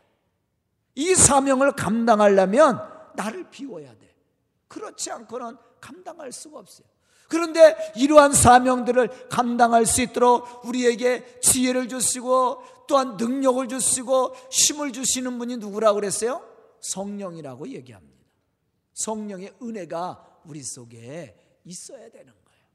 이 0.95 1.15
사명을 1.15 1.73
감당하려면 1.73 2.81
나를 3.15 3.49
비워야 3.49 3.89
돼. 3.95 4.15
그렇지 4.67 5.11
않고는 5.11 5.57
감당할 5.79 6.31
수가 6.31 6.59
없어요. 6.59 6.87
그런데 7.27 7.75
이러한 7.95 8.33
사명들을 8.33 9.29
감당할 9.29 9.85
수 9.85 10.01
있도록 10.01 10.65
우리에게 10.65 11.39
지혜를 11.39 11.87
주시고 11.87 12.61
또한 12.91 13.15
능력을 13.15 13.69
주시고 13.69 14.35
힘을 14.51 14.91
주시는 14.91 15.39
분이 15.39 15.57
누구라고 15.57 15.95
그랬어요? 15.95 16.45
성령이라고 16.81 17.69
얘기합니다. 17.69 18.25
성령의 18.93 19.53
은혜가 19.61 20.41
우리 20.43 20.61
속에 20.61 21.33
있어야 21.63 22.09
되는 22.09 22.25
거예요. 22.25 22.65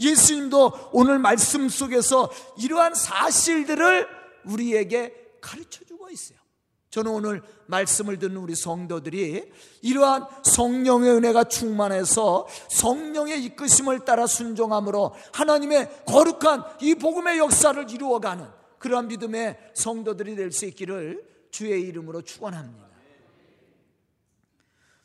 예수님도 0.00 0.90
오늘 0.92 1.20
말씀 1.20 1.68
속에서 1.68 2.28
이러한 2.58 2.94
사실들을 2.94 4.08
우리에게 4.46 5.36
가르쳐 5.40 5.84
주고 5.84 6.10
있어요. 6.10 6.38
저는 6.90 7.12
오늘 7.12 7.42
말씀을 7.66 8.18
듣는 8.18 8.38
우리 8.38 8.56
성도들이 8.56 9.48
이러한 9.82 10.26
성령의 10.42 11.12
은혜가 11.12 11.44
충만해서 11.44 12.48
성령의 12.68 13.44
이끄심을 13.44 14.00
따라 14.00 14.26
순종함으로 14.26 15.14
하나님의 15.32 16.04
거룩한 16.06 16.64
이 16.80 16.96
복음의 16.96 17.38
역사를 17.38 17.88
이루어가는 17.88 18.61
그러한 18.82 19.06
믿음의 19.08 19.72
성도들이 19.74 20.34
될 20.34 20.50
수 20.50 20.66
있기를 20.66 21.24
주의 21.50 21.82
이름으로 21.82 22.22
축원합니다. 22.22 22.82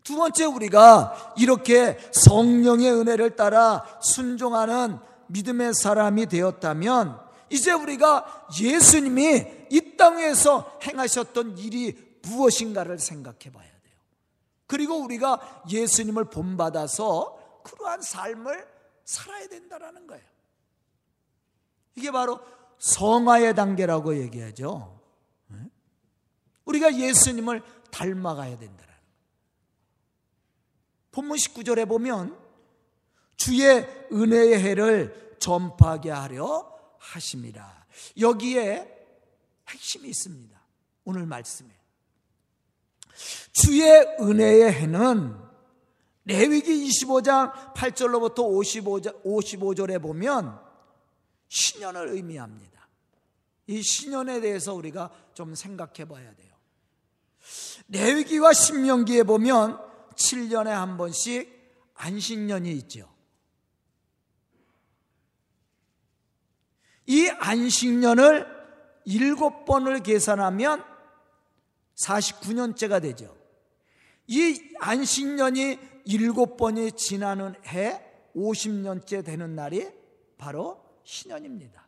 두 0.04 0.16
번째 0.16 0.46
우리가 0.46 1.36
이렇게 1.38 1.98
성령의 2.12 2.92
은혜를 2.92 3.36
따라 3.36 3.86
순종하는 4.02 4.98
믿음의 5.28 5.74
사람이 5.74 6.28
되었다면 6.28 7.20
이제 7.50 7.72
우리가 7.74 8.48
예수님이 8.60 9.68
이 9.70 9.96
땅에서 9.98 10.80
행하셨던 10.84 11.58
일이 11.58 12.20
무엇인가를 12.24 13.00
생각해 13.00 13.52
봐야 13.54 13.68
돼요. 13.68 13.96
그리고 14.66 14.96
우리가 14.96 15.64
예수님을 15.70 16.26
본받아서 16.26 17.62
그러한 17.64 18.02
삶을 18.02 18.68
살아야 19.04 19.48
된다는 19.48 20.08
거예요. 20.08 20.24
이게 21.96 22.12
바로 22.12 22.40
성화의 22.80 23.56
단계라고 23.56 24.18
얘기하죠. 24.18 25.00
우리가 26.66 26.96
예수님을 26.96 27.62
닮아가야 27.92 28.58
된다. 28.58 28.86
본문 31.12 31.38
19절에 31.38 31.88
보면 31.88 32.38
주의 33.38 33.88
은혜의 34.12 34.60
해를 34.60 35.36
전파하게 35.40 36.12
하려 36.12 36.72
하심이라. 37.00 37.86
여기에 38.20 38.98
핵심이 39.70 40.10
있습니다. 40.10 40.60
오늘 41.06 41.26
말씀에. 41.26 41.70
주의 43.54 43.90
은혜의 44.20 44.72
해는 44.74 45.36
레위기 46.26 46.88
25장 46.90 47.74
8절로부터 47.74 48.40
55절, 48.40 49.24
55절에 49.24 50.02
보면 50.02 50.67
신년을 51.48 52.10
의미합니다. 52.10 52.88
이 53.68 53.82
신년에 53.82 54.42
대해서 54.42 54.74
우리가 54.74 55.12
좀 55.34 55.56
생각해 55.56 56.06
봐야 56.06 56.34
돼요. 56.36 56.56
레위기와 57.90 58.54
신명기에 58.54 59.24
보면 59.24 59.80
7년에 60.16 60.68
한 60.68 60.98
번씩 60.98 61.58
안식년이 61.96 62.72
있죠. 62.72 63.14
이 67.06 67.30
안식년을 67.30 68.58
일곱 69.06 69.66
번을 69.66 70.04
계산하면 70.04 70.84
49년째가 71.96 73.02
되죠. 73.02 73.36
이 74.28 74.62
안식년이 74.80 75.80
일곱 76.06 76.58
번이 76.58 76.92
지나는 76.94 77.56
해 77.66 78.02
50년째 78.36 79.26
되는 79.26 79.56
날이 79.56 79.88
바로 80.38 80.87
신년입니다. 81.08 81.88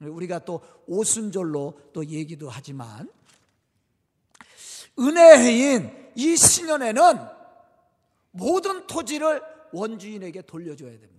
우리가 0.00 0.40
또 0.40 0.60
오순절로 0.86 1.90
또 1.92 2.04
얘기도 2.04 2.50
하지만 2.50 3.08
은혜해인 4.98 6.12
이 6.16 6.36
신년에는 6.36 7.02
모든 8.32 8.86
토지를 8.88 9.40
원주인에게 9.72 10.42
돌려줘야 10.42 10.90
됩니다. 10.90 11.14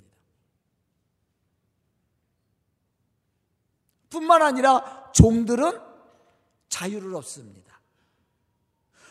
뿐만 4.10 4.42
아니라 4.42 5.12
종들은 5.14 5.82
자유를 6.68 7.16
얻습니다. 7.16 7.80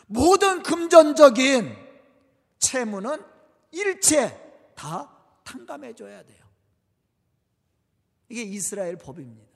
모든 0.07 0.63
금전적인 0.63 1.77
채무는 2.59 3.25
일체 3.73 4.73
다 4.75 5.11
탕감해 5.45 5.95
줘야 5.95 6.23
돼요. 6.23 6.44
이게 8.29 8.43
이스라엘 8.43 8.97
법입니다. 8.97 9.55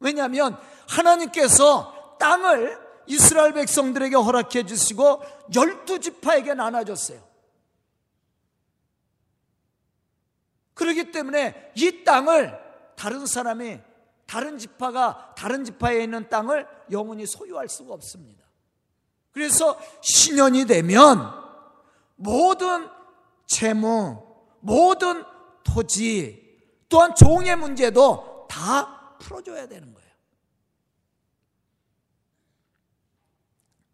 왜냐하면 0.00 0.58
하나님께서 0.88 2.16
땅을 2.18 2.80
이스라엘 3.06 3.52
백성들에게 3.52 4.16
허락해 4.16 4.64
주시고 4.66 5.22
열두 5.54 6.00
지파에게 6.00 6.54
나눠줬어요. 6.54 7.20
그렇기 10.74 11.12
때문에 11.12 11.72
이 11.76 12.04
땅을 12.04 12.58
다른 12.96 13.26
사람이 13.26 13.80
다른 14.26 14.58
지파가 14.58 15.34
다른 15.36 15.64
지파에 15.64 16.04
있는 16.04 16.28
땅을 16.28 16.66
영원히 16.90 17.26
소유할 17.26 17.68
수가 17.68 17.94
없습니다. 17.94 18.42
그래서 19.32 19.78
신년이 20.00 20.66
되면 20.66 21.32
모든 22.16 22.88
재무, 23.46 24.22
모든 24.60 25.24
토지, 25.64 26.51
또한 26.92 27.14
종의 27.14 27.56
문제도 27.56 28.46
다 28.50 29.16
풀어줘야 29.18 29.66
되는 29.66 29.94
거예요. 29.94 30.10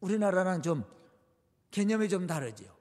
우리나라랑 0.01 0.63
좀 0.63 0.85
개념이 1.71 2.09
좀 2.09 2.27
다르지요. 2.27 2.77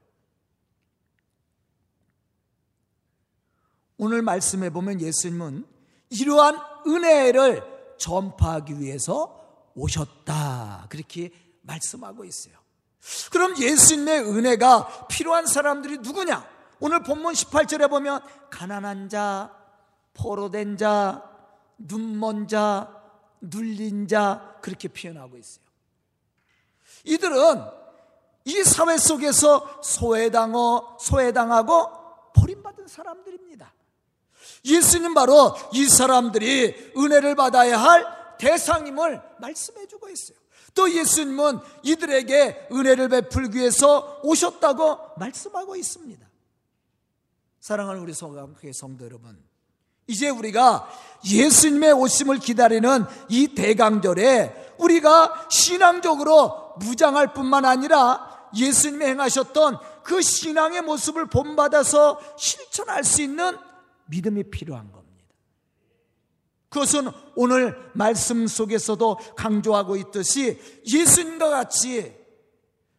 오늘 3.97 4.23
말씀해 4.23 4.71
보면 4.71 5.01
예수님은 5.01 5.67
이러한 6.09 6.57
은혜를 6.87 7.95
전파하기 7.99 8.79
위해서 8.79 9.71
오셨다. 9.75 10.87
그렇게 10.89 11.31
말씀하고 11.61 12.25
있어요. 12.25 12.57
그럼 13.31 13.55
예수님의 13.55 14.21
은혜가 14.21 15.07
필요한 15.09 15.45
사람들이 15.45 15.99
누구냐? 15.99 16.57
오늘 16.79 17.03
본문 17.03 17.33
18절에 17.33 17.87
보면 17.87 18.21
가난한 18.49 19.09
자, 19.09 19.56
포로된 20.17 20.77
자, 20.77 21.23
눈먼 21.77 22.47
자, 22.47 22.93
눌린 23.41 24.07
자 24.07 24.57
그렇게 24.61 24.87
표현하고 24.87 25.37
있어요. 25.37 25.65
이들은 27.03 27.63
이 28.45 28.63
사회 28.63 28.97
속에서 28.97 29.81
소외당어, 29.83 30.97
소외당하고 30.99 32.31
버림받은 32.33 32.87
사람들입니다. 32.87 33.73
예수님 34.65 35.13
바로 35.13 35.55
이 35.73 35.85
사람들이 35.85 36.93
은혜를 36.97 37.35
받아야 37.35 37.77
할 37.77 38.05
대상임을 38.37 39.21
말씀해 39.39 39.87
주고 39.87 40.09
있어요. 40.09 40.37
또 40.73 40.91
예수님은 40.91 41.59
이들에게 41.83 42.69
은혜를 42.71 43.09
베풀기 43.09 43.57
위해서 43.57 44.19
오셨다고 44.23 45.15
말씀하고 45.17 45.75
있습니다. 45.75 46.27
사랑하는 47.59 48.01
우리 48.01 48.13
성도 48.13 49.05
여러분, 49.05 49.43
이제 50.07 50.29
우리가 50.29 50.89
예수님의 51.25 51.93
오심을 51.93 52.39
기다리는 52.39 53.05
이 53.29 53.49
대강절에 53.49 54.75
우리가 54.79 55.47
신앙적으로 55.49 56.75
무장할 56.79 57.33
뿐만 57.33 57.65
아니라 57.65 58.49
예수님이 58.55 59.05
행하셨던 59.05 59.79
그 60.03 60.21
신앙의 60.21 60.81
모습을 60.83 61.27
본받아서 61.27 62.19
실천할 62.37 63.03
수 63.03 63.21
있는 63.21 63.57
믿음이 64.05 64.43
필요한 64.49 64.91
겁니다. 64.91 65.07
그것은 66.69 67.09
오늘 67.35 67.75
말씀 67.93 68.47
속에서도 68.47 69.17
강조하고 69.35 69.95
있듯이 69.97 70.59
예수님과 70.85 71.49
같이 71.49 72.15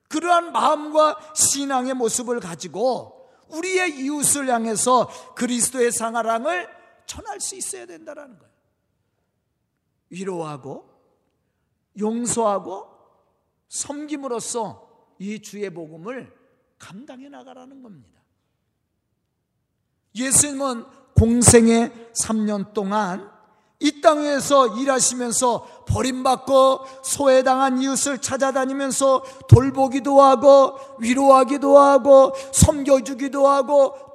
그러한 0.09 0.53
마음과 0.53 1.17
신앙의 1.35 1.95
모습을 1.95 2.41
가지고 2.41 3.31
우리의 3.49 3.99
이웃을 4.01 4.49
향해서 4.49 5.09
그리스도의 5.35 5.93
상하랑을 5.93 6.78
전할 7.09 7.41
수 7.41 7.57
있어야 7.57 7.87
된다는 7.87 8.39
거예요. 8.39 8.53
위로하고 10.11 10.89
용서하고 11.99 12.87
섬김으로써 13.69 15.17
이 15.19 15.43
주의 15.43 15.69
복음을 15.69 16.33
감당해 16.79 17.29
나가라는 17.29 17.83
겁니다. 17.83 18.21
예수님은 20.15 20.85
공생의 21.17 22.13
3년 22.13 22.73
동안 22.73 23.31
이 23.81 24.01
땅에서 24.01 24.77
일하시면서 24.77 25.85
버림받고 25.87 26.81
소외당한 27.05 27.81
이웃을 27.81 28.19
찾아다니면서 28.19 29.23
돌보기도 29.49 30.21
하고 30.21 30.79
위로하기도 30.99 31.79
하고 31.79 32.33
섬겨주기도 32.53 33.47
하고. 33.47 34.13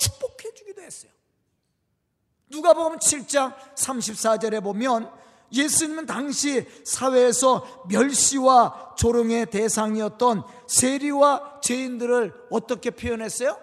누가 2.53 2.73
보면 2.73 2.99
7장 2.99 3.55
34절에 3.73 4.63
보면 4.63 5.11
예수님은 5.51 6.05
당시 6.05 6.67
사회에서 6.85 7.85
멸시와 7.89 8.93
조롱의 8.95 9.47
대상이었던 9.47 10.43
세리와 10.67 11.61
죄인들을 11.61 12.47
어떻게 12.51 12.91
표현했어요? 12.91 13.59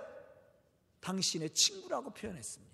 당신의 1.01 1.51
친구라고 1.51 2.11
표현했습니다. 2.11 2.71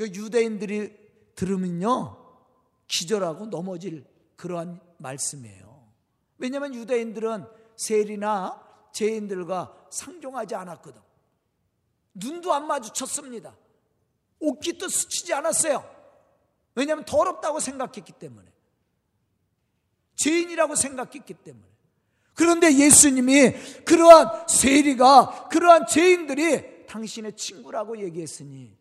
유대인들이 0.00 0.96
들으면요, 1.34 2.16
기절하고 2.86 3.46
넘어질 3.46 4.04
그러한 4.36 4.80
말씀이에요. 4.98 5.88
왜냐하면 6.38 6.74
유대인들은 6.74 7.46
세리나 7.76 8.62
죄인들과 8.92 9.88
상종하지 9.90 10.54
않았거든. 10.54 11.00
눈도 12.14 12.52
안 12.52 12.66
마주쳤습니다. 12.66 13.56
옷깃도 14.48 14.88
스치지 14.88 15.34
않았어요. 15.34 15.88
왜냐하면 16.74 17.04
더럽다고 17.04 17.60
생각했기 17.60 18.12
때문에. 18.12 18.48
죄인이라고 20.16 20.74
생각했기 20.74 21.34
때문에. 21.34 21.66
그런데 22.34 22.72
예수님이 22.72 23.52
그러한 23.84 24.48
세리가, 24.48 25.48
그러한 25.50 25.86
죄인들이 25.86 26.86
당신의 26.86 27.36
친구라고 27.36 28.00
얘기했으니 28.02 28.76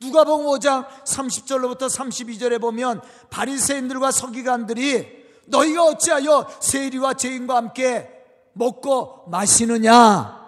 누가복음 0.00 0.46
5장 0.46 0.86
30절로부터 1.04 1.82
32절에 1.82 2.60
보면 2.60 3.00
바리새인들과 3.30 4.10
서기관들이 4.10 5.22
너희가 5.46 5.84
어찌하여 5.84 6.48
세리와 6.60 7.14
죄인과 7.14 7.56
함께 7.56 8.10
먹고 8.52 9.28
마시느냐 9.28 10.41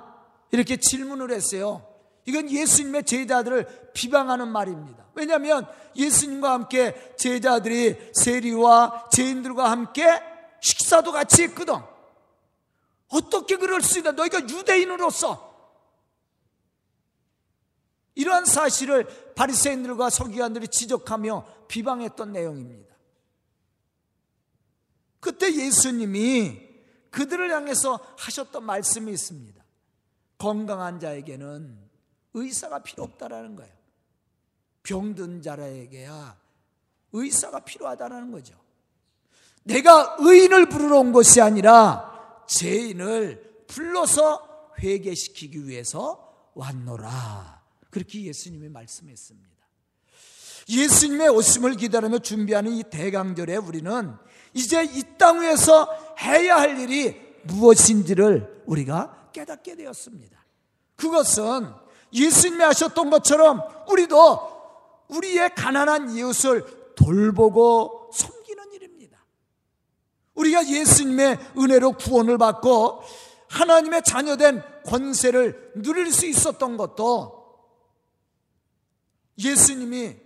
이렇게 0.54 0.76
질문을 0.76 1.32
했어요. 1.32 1.84
이건 2.26 2.48
예수님의 2.48 3.04
제자들을 3.06 3.90
비방하는 3.92 4.46
말입니다. 4.52 5.04
왜냐하면 5.16 5.66
예수님과 5.96 6.52
함께 6.52 6.94
제자들이 7.18 8.12
세리와 8.14 9.08
죄인들과 9.10 9.68
함께 9.68 10.06
식사도 10.62 11.10
같이 11.10 11.42
했거든. 11.42 11.74
어떻게 13.08 13.56
그럴 13.56 13.82
수 13.82 13.98
있나? 13.98 14.12
너희가 14.12 14.42
유대인으로서 14.48 15.52
이러한 18.14 18.44
사실을 18.44 19.08
바리새인들과 19.34 20.08
서기관들이 20.08 20.68
지적하며 20.68 21.66
비방했던 21.66 22.32
내용입니다. 22.32 22.94
그때 25.18 25.52
예수님이 25.52 26.60
그들을 27.10 27.50
향해서 27.50 27.98
하셨던 28.18 28.62
말씀이 28.62 29.10
있습니다. 29.10 29.63
건강한 30.44 31.00
자에게는 31.00 31.78
의사가 32.34 32.82
필요 32.82 33.02
없다라는 33.04 33.56
거예요. 33.56 33.72
병든 34.82 35.40
자에게야 35.40 36.36
의사가 37.12 37.60
필요하다는 37.60 38.30
거죠. 38.30 38.54
내가 39.62 40.16
의인을 40.18 40.68
부르러 40.68 40.98
온 40.98 41.12
것이 41.12 41.40
아니라 41.40 42.44
죄인을 42.46 43.64
불러서 43.68 44.74
회개시키기 44.82 45.66
위해서 45.66 46.50
왔노라. 46.54 47.62
그렇게 47.88 48.24
예수님이 48.24 48.68
말씀했습니다. 48.68 49.48
예수님의 50.68 51.30
오심을 51.30 51.76
기다리며 51.76 52.18
준비하는 52.18 52.72
이 52.72 52.82
대강절에 52.82 53.56
우리는 53.56 54.14
이제 54.52 54.84
이 54.84 55.02
땅 55.16 55.40
위에서 55.40 55.88
해야 56.20 56.56
할 56.56 56.78
일이 56.78 57.18
무엇인지를 57.44 58.64
우리가 58.66 59.23
깨닫게 59.34 59.76
되었습니다. 59.76 60.42
그것은 60.96 61.68
예수님이 62.14 62.62
하셨던 62.62 63.10
것처럼 63.10 63.60
우리도 63.90 64.54
우리의 65.08 65.54
가난한 65.54 66.10
이웃을 66.10 66.94
돌보고 66.94 68.10
섬기는 68.14 68.72
일입니다. 68.72 69.22
우리가 70.34 70.66
예수님의 70.66 71.38
은혜로 71.58 71.92
구원을 71.98 72.38
받고 72.38 73.02
하나님의 73.48 74.02
자녀된 74.04 74.62
권세를 74.86 75.72
누릴 75.76 76.10
수 76.12 76.26
있었던 76.26 76.76
것도 76.76 77.44
예수님이 79.38 80.16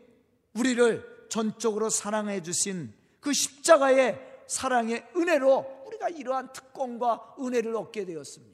우리를 0.54 1.26
전적으로 1.30 1.90
사랑해 1.90 2.42
주신 2.42 2.92
그 3.20 3.32
십자가의 3.32 4.18
사랑의 4.46 5.06
은혜로 5.16 5.84
우리가 5.86 6.08
이러한 6.08 6.52
특권과 6.52 7.36
은혜를 7.40 7.76
얻게 7.76 8.04
되었습니다. 8.04 8.47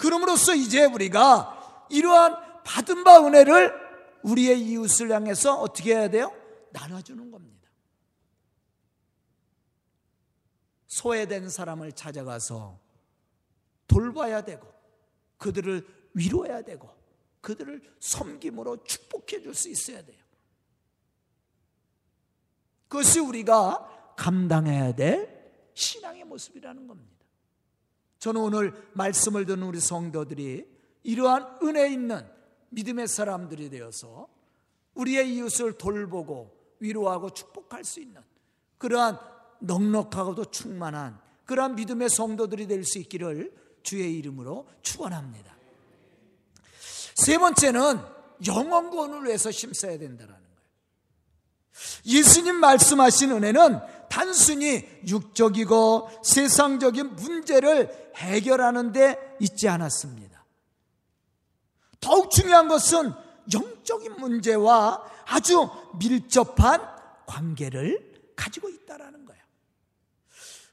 그러므로써 0.00 0.54
이제 0.54 0.86
우리가 0.86 1.86
이러한 1.90 2.62
받은 2.64 3.04
바 3.04 3.20
은혜를 3.20 3.70
우리의 4.22 4.58
이웃을 4.58 5.10
향해서 5.12 5.60
어떻게 5.60 5.94
해야 5.94 6.08
돼요? 6.08 6.34
나눠주는 6.72 7.30
겁니다. 7.30 7.68
소외된 10.86 11.50
사람을 11.50 11.92
찾아가서 11.92 12.80
돌봐야 13.86 14.40
되고 14.40 14.66
그들을 15.36 15.86
위로해야 16.14 16.62
되고 16.62 16.88
그들을 17.42 17.82
섬김으로 18.00 18.84
축복해 18.84 19.42
줄 19.42 19.54
수 19.54 19.68
있어야 19.68 20.02
돼요. 20.02 20.18
그것이 22.88 23.20
우리가 23.20 24.14
감당해야 24.16 24.94
될 24.94 25.72
신앙의 25.74 26.24
모습이라는 26.24 26.86
겁니다. 26.86 27.19
저는 28.20 28.40
오늘 28.40 28.90
말씀을 28.92 29.46
듣는 29.46 29.64
우리 29.66 29.80
성도들이 29.80 30.66
이러한 31.02 31.58
은혜 31.62 31.90
있는 31.90 32.24
믿음의 32.68 33.08
사람들이 33.08 33.70
되어서 33.70 34.28
우리의 34.94 35.34
이웃을 35.34 35.72
돌보고 35.72 36.54
위로하고 36.80 37.30
축복할 37.30 37.82
수 37.82 38.00
있는 38.00 38.22
그러한 38.78 39.18
넉넉하고도 39.60 40.46
충만한 40.46 41.18
그러한 41.46 41.74
믿음의 41.74 42.10
성도들이 42.10 42.66
될 42.66 42.84
수 42.84 42.98
있기를 42.98 43.52
주의 43.82 44.16
이름으로 44.18 44.68
축원합니다. 44.82 45.56
세 47.14 47.38
번째는 47.38 47.98
영원권을 48.46 49.26
위해서 49.26 49.50
심어야 49.50 49.98
된다는 49.98 50.34
거예요. 50.34 50.40
예수님 52.04 52.56
말씀하신 52.56 53.32
은혜는 53.32 53.80
단순히 54.10 54.84
육적이고 55.06 56.10
세상적인 56.24 57.14
문제를 57.14 58.12
해결하는 58.16 58.92
데 58.92 59.16
있지 59.38 59.68
않았습니다. 59.68 60.44
더욱 62.00 62.30
중요한 62.30 62.66
것은 62.66 63.12
영적인 63.52 64.16
문제와 64.18 65.02
아주 65.26 65.70
밀접한 66.00 66.82
관계를 67.26 68.34
가지고 68.34 68.68
있다라는 68.68 69.26
거예요. 69.26 69.42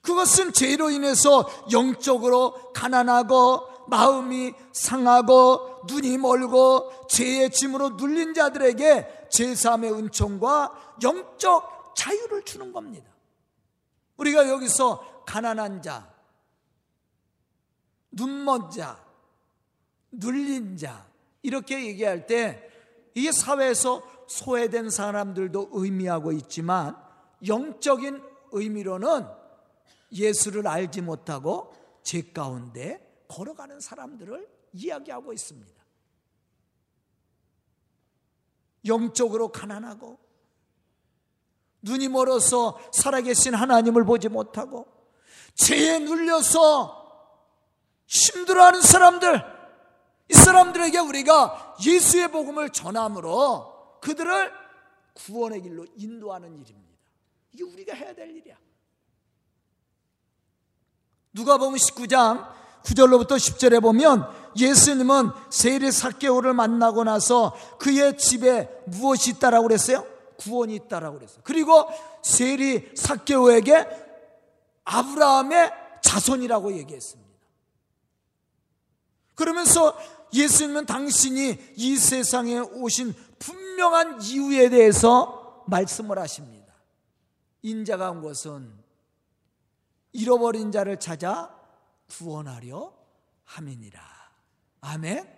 그것은 0.02 0.52
죄로 0.54 0.90
인해서 0.90 1.48
영적으로 1.72 2.74
가난하고 2.74 3.86
마음이 3.88 4.54
상하고 4.74 5.84
눈이 5.88 6.18
멀고 6.18 7.08
죄의 7.08 7.52
짐으로 7.52 7.90
눌린 7.92 8.34
자들에게 8.34 9.28
제3의 9.32 9.94
은총과 9.94 10.98
영적 11.04 11.94
자유를 11.96 12.44
주는 12.44 12.74
겁니다. 12.74 13.17
우리가 14.18 14.50
여기서 14.50 15.24
가난한 15.26 15.82
자, 15.82 16.14
눈먼 18.12 18.70
자, 18.72 19.04
눌린 20.12 20.78
자, 20.78 21.08
이렇게 21.42 21.86
얘기할 21.86 22.26
때 22.26 22.70
이게 23.14 23.32
사회에서 23.32 24.26
소외된 24.28 24.90
사람들도 24.90 25.70
의미하고 25.72 26.32
있지만 26.34 26.98
영적인 27.46 28.22
의미로는 28.52 29.26
예수를 30.12 30.68
알지 30.68 31.02
못하고 31.02 31.74
죄 32.04 32.22
가운데 32.32 33.26
걸어가는 33.28 33.80
사람들을 33.80 34.48
이야기하고 34.74 35.34
있습니다. 35.34 35.78
영적으로 38.86 39.50
가난하고 39.50 40.20
눈이 41.88 42.10
멀어서 42.10 42.78
살아계신 42.92 43.56
하나님을 43.56 44.04
보지 44.04 44.30
못하고 44.30 44.86
죄에 45.56 46.00
눌려서 46.00 47.06
힘들어하는 48.06 48.82
사람들 48.82 49.58
이 50.30 50.34
사람들에게 50.34 51.00
우리가 51.00 51.78
예수의 51.86 52.32
복음을 52.32 52.70
전함으로 52.70 54.00
그들을 54.02 54.52
구원의 55.14 55.62
길로 55.62 55.86
인도하는 55.96 56.50
일입니다. 56.60 56.98
이게 57.54 57.64
우리가 57.64 57.96
해야 57.96 58.14
될 58.14 58.30
일이야. 58.36 58.56
누가 61.34 61.58
보면 61.58 61.78
19장 61.78 62.48
9절로부터 62.84 63.32
10절에 63.32 63.82
보면 63.82 64.28
예수님은 64.58 65.32
세리 65.50 65.92
사개오를 65.92 66.54
만나고 66.54 67.04
나서 67.04 67.56
그의 67.80 68.18
집에 68.18 68.70
무엇이 68.86 69.32
있다라고 69.32 69.68
그랬어요? 69.68 70.17
구원이 70.38 70.76
있다라고 70.76 71.18
그랬어요. 71.18 71.42
그리고 71.44 71.88
세리 72.24 72.92
사개오에게 72.96 73.88
아브라함의 74.86 75.72
자손이라고 76.02 76.78
얘기했습니다. 76.78 77.28
그러면서 79.36 79.98
예수님은 80.34 80.86
당신이 80.86 81.74
이 81.76 81.98
세상에 81.98 82.60
오신 82.60 83.14
분명한 83.40 84.22
이유에 84.24 84.70
대해서 84.70 85.64
말씀을 85.68 86.18
하십니다. 86.20 86.74
인자가 87.62 88.12
온 88.12 88.22
것은 88.22 88.74
잃어버린 90.14 90.72
자를 90.72 91.00
찾아 91.00 91.56
구원하려 92.10 92.94
함이니라. 93.44 94.02
아멘. 94.82 95.38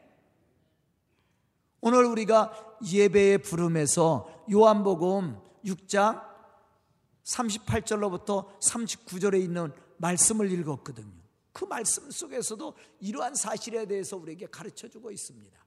오늘 1.81 2.05
우리가 2.05 2.68
예배의 2.85 3.39
부름에서 3.39 4.45
요한복음 4.51 5.37
6장 5.65 6.21
38절로부터 7.23 8.47
39절에 8.59 9.41
있는 9.41 9.71
말씀을 9.97 10.51
읽었거든요. 10.51 11.19
그 11.51 11.65
말씀 11.65 12.09
속에서도 12.09 12.73
이러한 13.01 13.35
사실에 13.35 13.85
대해서 13.85 14.17
우리에게 14.17 14.47
가르쳐 14.49 14.87
주고 14.87 15.11
있습니다. 15.11 15.57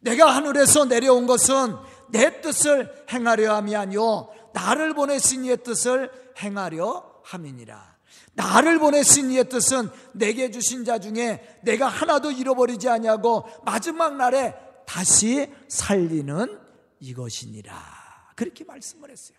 내가 0.00 0.34
하늘에서 0.34 0.86
내려온 0.86 1.26
것은 1.26 1.76
내 2.08 2.40
뜻을 2.40 3.04
행하려 3.10 3.54
함이 3.54 3.76
아니요 3.76 4.30
나를 4.52 4.94
보내신 4.94 5.44
이의 5.44 5.62
뜻을 5.62 6.10
행하려 6.38 7.20
함이니라. 7.24 7.98
나를 8.32 8.78
보내신 8.78 9.30
이의 9.30 9.48
뜻은 9.48 9.90
내게 10.12 10.50
주신 10.50 10.84
자 10.84 10.98
중에 10.98 11.60
내가 11.62 11.86
하나도 11.86 12.30
잃어버리지 12.30 12.88
아니하고 12.88 13.44
마지막 13.64 14.16
날에 14.16 14.54
다시 14.90 15.48
살리는 15.68 16.58
이것이니라. 16.98 18.32
그렇게 18.34 18.64
말씀을 18.64 19.10
했어요. 19.10 19.38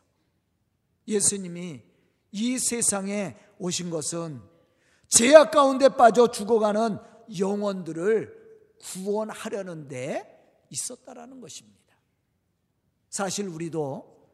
예수님이 1.05 1.81
이 2.31 2.57
세상에 2.57 3.35
오신 3.59 3.89
것은 3.89 4.41
죄악 5.09 5.51
가운데 5.51 5.89
빠져 5.89 6.31
죽어가는 6.31 6.99
영혼들을 7.37 8.33
구원하려는 8.81 9.89
데 9.89 10.25
있었다라는 10.69 11.41
것입니다. 11.41 11.97
사실 13.09 13.49
우리도 13.49 14.29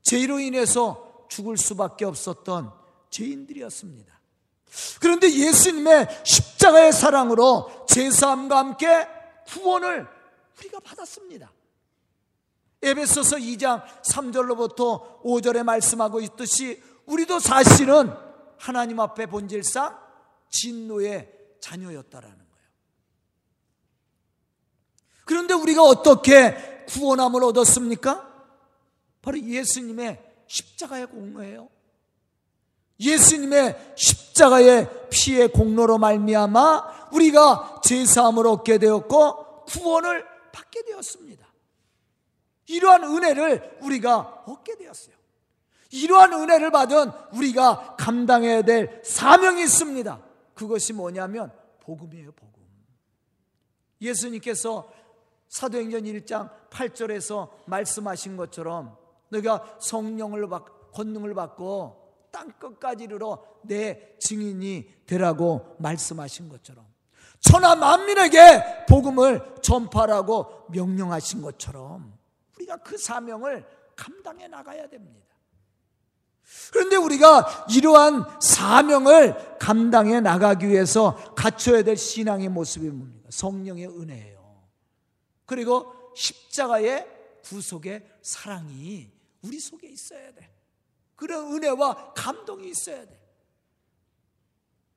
죄로 0.00 0.40
인해서 0.40 1.26
죽을 1.28 1.58
수밖에 1.58 2.06
없었던 2.06 2.72
죄인들이었습니다. 3.10 4.20
그런데 5.00 5.30
예수님의 5.30 6.08
십자가의 6.24 6.94
사랑으로 6.94 7.84
제사함과 7.86 8.56
함께 8.56 9.06
구원을 9.48 10.21
우리가 10.58 10.80
받았습니다. 10.80 11.52
에베소서 12.82 13.36
2장 13.36 13.84
3절로부터 14.02 15.22
5절에 15.22 15.62
말씀하고 15.62 16.20
있듯이 16.20 16.82
우리도 17.06 17.38
사실은 17.38 18.12
하나님 18.58 19.00
앞에 19.00 19.26
본질상 19.26 19.98
진노의 20.50 21.32
자녀였다라는 21.60 22.36
거예요. 22.36 22.68
그런데 25.24 25.54
우리가 25.54 25.82
어떻게 25.82 26.84
구원함을 26.88 27.44
얻었습니까? 27.44 28.30
바로 29.22 29.38
예수님의 29.38 30.20
십자가의 30.48 31.06
공로예요. 31.06 31.68
예수님의 32.98 33.94
십자가의 33.96 35.08
피의 35.10 35.48
공로로 35.52 35.98
말미암아 35.98 37.10
우리가 37.12 37.80
제사함을 37.84 38.46
얻게 38.46 38.78
되었고 38.78 39.64
구원을 39.66 40.31
받게 40.52 40.84
되었습니다. 40.84 41.46
이러한 42.66 43.04
은혜를 43.04 43.78
우리가 43.82 44.44
얻게 44.46 44.76
되었어요. 44.76 45.14
이러한 45.90 46.32
은혜를 46.32 46.70
받은 46.70 47.10
우리가 47.34 47.96
감당해야 47.96 48.62
될 48.62 49.02
사명이 49.04 49.62
있습니다. 49.62 50.22
그것이 50.54 50.92
뭐냐면 50.92 51.52
복음이에요, 51.80 52.32
복음. 52.32 52.52
예수님께서 54.00 54.90
사도행전 55.48 56.04
1장 56.04 56.50
8절에서 56.70 57.50
말씀하신 57.66 58.36
것처럼 58.36 58.96
너희가 59.28 59.78
성령을 59.80 60.48
받, 60.48 60.64
권능을 60.92 61.34
받고 61.34 62.28
땅 62.30 62.50
끝까지 62.58 63.04
이르러 63.04 63.44
내 63.62 64.16
증인이 64.18 65.04
되라고 65.06 65.76
말씀하신 65.78 66.48
것처럼 66.48 66.86
천하 67.42 67.74
만민에게 67.74 68.86
복음을 68.88 69.56
전파라고 69.62 70.66
명령하신 70.70 71.42
것처럼 71.42 72.16
우리가 72.56 72.78
그 72.78 72.96
사명을 72.96 73.66
감당해 73.94 74.48
나가야 74.48 74.88
됩니다. 74.88 75.20
그런데 76.72 76.96
우리가 76.96 77.66
이러한 77.70 78.24
사명을 78.40 79.58
감당해 79.58 80.20
나가기 80.20 80.68
위해서 80.68 81.16
갖춰야 81.34 81.82
될 81.82 81.96
신앙의 81.96 82.48
모습이 82.48 82.88
뭡니까? 82.88 83.28
성령의 83.30 83.88
은혜예요. 83.88 84.62
그리고 85.44 85.92
십자가의 86.14 87.06
구속의 87.42 88.06
사랑이 88.22 89.10
우리 89.42 89.58
속에 89.58 89.88
있어야 89.88 90.32
돼. 90.32 90.50
그런 91.16 91.52
은혜와 91.52 92.14
감동이 92.14 92.68
있어야 92.70 93.04
돼. 93.04 93.20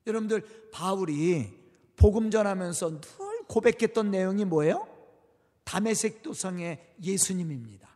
여러분들 0.05 0.69
바울이 0.71 1.64
복음 1.95 2.29
전하면서 2.31 3.01
늘 3.01 3.43
고백했던 3.47 4.11
내용이 4.11 4.45
뭐예요? 4.45 4.87
담에색 5.63 6.21
도성의 6.23 6.95
예수님입니다. 7.01 7.89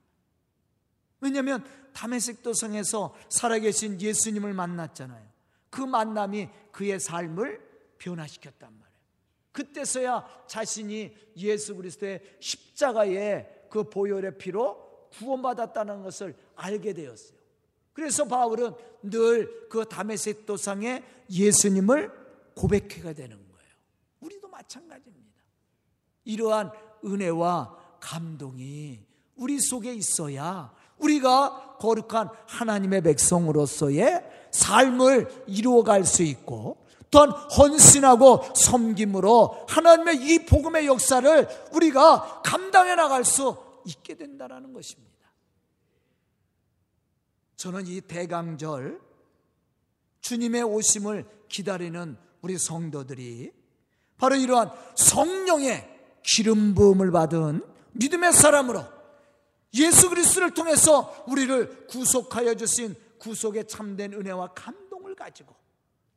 왜냐하면 1.21 1.63
담에색 1.93 2.43
도성에서 2.43 3.15
살아계신 3.29 3.99
예수님을 4.01 4.53
만났잖아요. 4.53 5.27
그 5.69 5.81
만남이 5.81 6.49
그의 6.71 6.99
삶을 6.99 7.62
변화시켰단 7.97 8.71
말이에요. 8.71 8.89
그때서야 9.51 10.43
자신이 10.47 11.13
예수 11.38 11.75
그리스도의 11.75 12.21
십자가의 12.39 13.65
그 13.69 13.89
보혈의 13.89 14.38
피로 14.38 15.09
구원받았다는 15.12 16.03
것을 16.03 16.35
알게 16.55 16.93
되었어요. 16.93 17.38
그래서 17.93 18.25
바울은 18.25 18.73
늘 19.03 19.59
그 19.69 19.85
담에색 19.85 20.45
도상에 20.45 21.03
예수님을 21.29 22.12
고백해가 22.55 23.13
되는 23.13 23.38
거예요. 23.38 23.48
마찬가지입니다. 24.60 25.39
이러한 26.26 26.72
은혜와 27.06 27.78
감동이 28.00 29.00
우리 29.36 29.60
속에 29.60 29.93
있어야 29.93 30.74
우리가 30.98 31.78
거룩한 31.80 32.30
하나님의 32.48 33.02
백성으로서의 33.02 34.50
삶을 34.52 35.45
이루어갈 35.48 36.04
수 36.04 36.24
있고 36.24 36.86
또한 37.10 37.30
헌신하고 37.30 38.54
섬김으로 38.54 39.65
하나님의 39.67 40.17
이 40.17 40.45
복음의 40.45 40.88
역사를 40.88 41.48
우리가 41.74 42.41
감당해 42.43 42.95
나갈 42.95 43.24
수 43.24 43.58
있게 43.86 44.15
된다는 44.15 44.74
것입니다. 44.74 45.10
저는 47.56 47.88
이 47.88 48.02
대강절 48.02 49.02
주님의 50.22 50.63
오심을 50.63 51.26
기다리는 51.48 52.17
우리 52.41 52.58
성도들이 52.58 53.59
바로 54.19 54.36
이러한 54.36 54.71
성령의 54.95 55.89
기름 56.21 56.75
부음을 56.75 57.10
받은 57.10 57.63
믿음의 57.93 58.34
사람으로 58.34 58.84
예수 59.73 60.10
그리스도를 60.10 60.53
통해서 60.53 61.25
우리를 61.27 61.88
구속하여 61.88 62.55
주신 62.55 62.95
구속의 63.17 63.67
참된 63.67 64.13
은혜와 64.13 64.53
감동을 64.53 65.15
가지고 65.15 65.55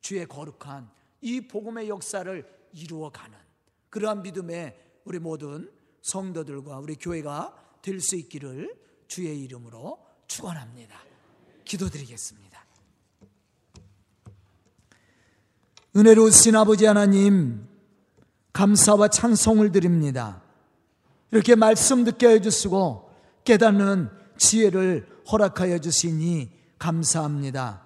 주의 0.01 0.25
거룩한 0.27 0.89
이 1.21 1.41
복음의 1.47 1.89
역사를 1.89 2.45
이루어가는 2.73 3.37
그러한 3.89 4.21
믿음의 4.21 4.77
우리 5.05 5.19
모든 5.19 5.71
성도들과 6.01 6.79
우리 6.79 6.95
교회가 6.95 7.55
될 7.81 7.99
수 7.99 8.15
있기를 8.15 8.75
주의 9.07 9.41
이름으로 9.43 9.99
축원합니다. 10.27 10.99
기도드리겠습니다. 11.65 12.65
은혜로우신 15.95 16.55
아버지 16.55 16.85
하나님 16.85 17.72
감사와 18.53 19.07
찬송을 19.09 19.71
드립니다. 19.71 20.41
이렇게 21.31 21.55
말씀 21.55 22.03
듣게 22.03 22.29
해주시고 22.29 23.09
깨닫는 23.43 24.09
지혜를 24.37 25.07
허락하여 25.31 25.79
주시니 25.79 26.51
감사합니다. 26.77 27.81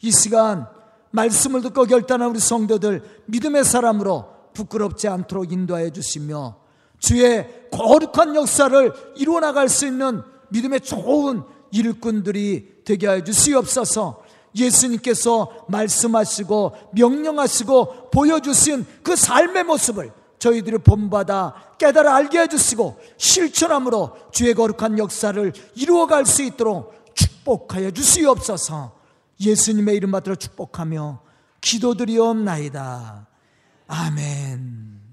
이 0.00 0.10
시간 0.10 0.66
말씀을 1.10 1.62
듣고 1.62 1.84
결단한 1.84 2.30
우리 2.30 2.38
성도들 2.38 3.02
믿음의 3.26 3.64
사람으로 3.64 4.28
부끄럽지 4.54 5.08
않도록 5.08 5.52
인도하여 5.52 5.90
주시며 5.90 6.56
주의 6.98 7.46
거룩한 7.70 8.34
역사를 8.34 8.92
이루어 9.16 9.40
나갈 9.40 9.68
수 9.68 9.86
있는 9.86 10.22
믿음의 10.48 10.80
좋은 10.80 11.42
일꾼들이 11.72 12.82
되게 12.84 13.06
하여 13.06 13.22
주시옵소서 13.22 14.22
예수님께서 14.56 15.66
말씀하시고 15.68 16.72
명령하시고 16.92 18.10
보여주신 18.10 18.86
그 19.02 19.14
삶의 19.14 19.64
모습을 19.64 20.12
저희들이 20.38 20.78
본받아 20.78 21.76
깨달아 21.78 22.14
알게 22.14 22.40
해주시고 22.40 22.98
실천함으로 23.16 24.16
주의 24.32 24.54
거룩한 24.54 24.98
역사를 24.98 25.52
이루어갈 25.74 26.26
수 26.26 26.42
있도록 26.42 26.94
축복하여 27.14 27.90
주시옵소서 27.90 28.96
예수님의 29.40 29.96
이름 29.96 30.10
받들어 30.10 30.34
축복하며 30.34 31.20
기도드리옵나이다. 31.60 33.26
아멘. 33.88 35.05